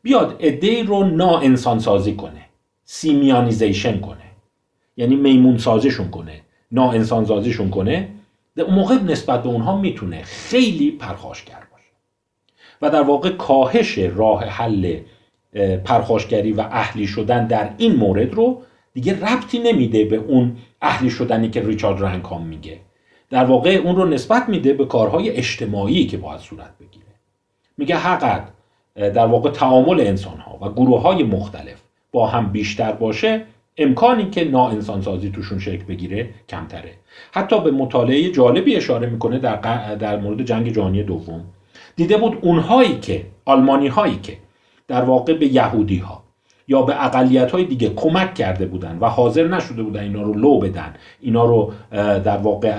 [0.02, 2.44] بیاد عده‌ای رو نا انسان سازی کنه
[2.84, 4.16] simianization کنه.
[4.96, 6.40] یعنی میمون سازیشون کنه
[6.72, 8.08] نا انسان سازیشون کنه.
[8.56, 11.90] موقع نسبت به اونها می‌تونه خیلی پرخاشگر باشه.
[12.82, 15.00] و در واقع کاهش راه حل
[15.84, 18.62] پرخاشگری و اهلی شدن در این مورد رو
[18.94, 22.80] دیگه ربطی نمیده به اون اهلی شدنی که ریچارد رنگام میگه.
[23.30, 27.06] در واقع اون رو نسبت میده به کارهای اجتماعی که باید صورت بگیره.
[27.78, 28.48] میگه حقیقت
[28.94, 31.82] در واقع تعامل انسان ها و گروه های مختلف
[32.12, 33.44] با هم بیشتر باشه
[33.76, 36.92] امکانی که ناانسان سازی توشون شکل بگیره کمتره.
[37.32, 39.56] حتی به مطالعه جالبی اشاره می‌کنه در,
[39.94, 41.44] در مورد جنگ جهانی دوم.
[41.96, 44.36] دیده بود اونهایی که آلمانی هایی که
[44.88, 46.22] در واقع به یهودی ها
[46.68, 50.58] یا به اقلیت های دیگه کمک کرده بودن و حاضر نشده بودن اینا رو لو
[50.58, 51.72] بدن اینا رو
[52.24, 52.74] در واقع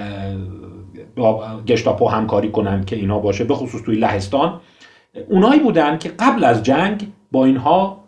[1.16, 4.60] با گشتاپو همکاری کنن که اینا باشه به خصوص توی لهستان
[5.30, 8.03] اونایی بودن که قبل از جنگ با اینها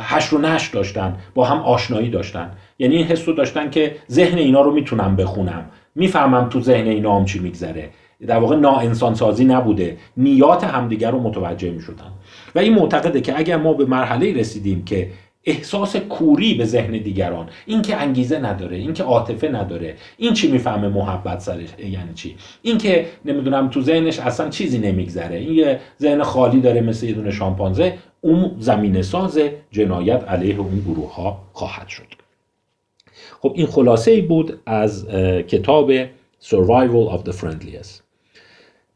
[0.00, 2.50] هش و نش داشتن با هم آشنایی داشتن.
[2.78, 5.64] یعنی این حس رو داشتن که ذهن اینا رو می‌تونم بخونم.
[5.94, 7.90] می‌فهمم تو ذهن اینا هم چی میگذره.
[8.26, 9.96] در واقع ناانسان سازی نبوده.
[10.16, 12.12] نیات همدیگر رو متوجه می‌شدن.
[12.54, 15.10] و این معتقده که اگر ما به مرحله رسیدیم که
[15.46, 17.48] احساس کوری به ذهن دیگران.
[17.66, 19.94] این که انگیزه نداره این که عاطفه نداره.
[20.16, 25.36] این چی می‌فهمه محبت سرش یعنی چی؟ این که نمی‌دونم تو ذهنش اصلا چیزی نمیگذره.
[25.36, 27.98] این یه ذهن خالی داره مثل یه دونه شامپانزه.
[28.20, 29.40] اون زمینه ساز
[29.70, 32.06] جنایت علیه اون گروه ها خواهد شد.
[33.40, 35.08] خب این خلاصه ای بود از
[35.48, 35.92] کتاب
[36.42, 38.05] Survival of the Friendliest.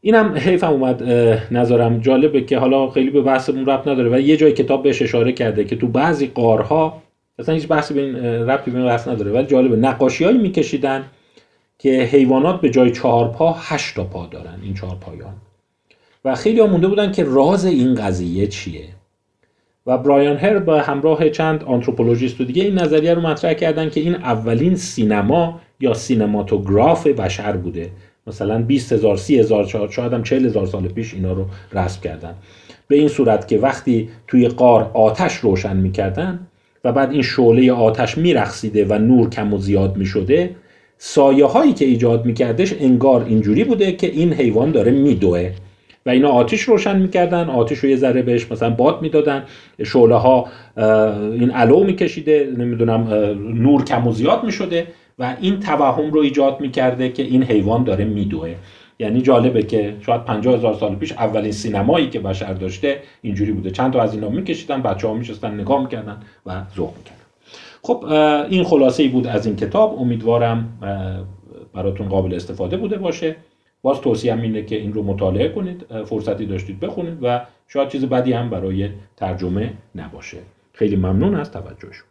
[0.01, 1.03] اینم حیفم اومد
[1.51, 5.31] نظرم جالبه که حالا خیلی به بحثمون ربط نداره ولی یه جای کتاب بهش اشاره
[5.31, 7.01] کرده که تو بعضی قارها
[7.39, 8.15] اصلا هیچ بحثی به این
[8.49, 11.03] ربطی به این بحث نداره ولی جالبه نقاشیهایی میکشیدن
[11.79, 15.33] که حیوانات به جای چهار پا هشت پا دارن این چهار پایان.
[16.25, 18.85] و خیلی ها مونده بودن که راز این قضیه چیه؟
[19.85, 23.99] و برایان هر با همراه چند آنتروپولوژیست و دیگه این نظریه رو مطرح کردن که
[23.99, 27.89] این اولین سینما یا سینماتوگراف بشر بوده.
[28.27, 32.33] مثلا 20 هزار 30 هزار شاید هم 40 هزار سال پیش اینا رو رسم کردن.
[32.87, 36.39] به این صورت که وقتی توی قار آتش روشن می‌کردن
[36.83, 40.55] و بعد این شعله آتش میرخصیده و نور کم و زیاد می‌شده
[40.97, 45.51] سایه هایی که ایجاد میکردش انگار اینجوری بوده که این حیوان داره میدوه.
[46.05, 49.43] و اینا آتیش روشن می‌کردن آتیش رو یه ذره بهش مثلا باد می‌دادن
[49.83, 50.47] شعله ها
[51.31, 53.07] این علو میکشیده نمی‌دونم
[53.53, 54.87] نور کم و زیاد می‌شده.
[55.21, 58.55] و این توهم رو ایجاد می‌کرده که این حیوان داره میدوه.
[58.99, 63.71] یعنی جالبه که شاید 50 هزار سال پیش اولین سینمایی که بشر داشته اینجوری بوده.
[63.71, 67.21] چند تا از اینا میکشیدن بچه ها میشستن نگاه می‌کردن و ذوق می‌کردن.
[67.81, 68.05] خب
[68.49, 69.99] این خلاصه ای بود از این کتاب.
[69.99, 70.77] امیدوارم
[71.73, 73.35] براتون قابل استفاده بوده باشه.
[73.81, 78.33] باز توصیه اینه که این رو مطالعه کنید فرصتی داشتید بخونید و شاید چیز بدی
[78.33, 80.37] هم برای ترجمه نباشه.
[80.73, 82.10] خیلی ممنون از توجهشون.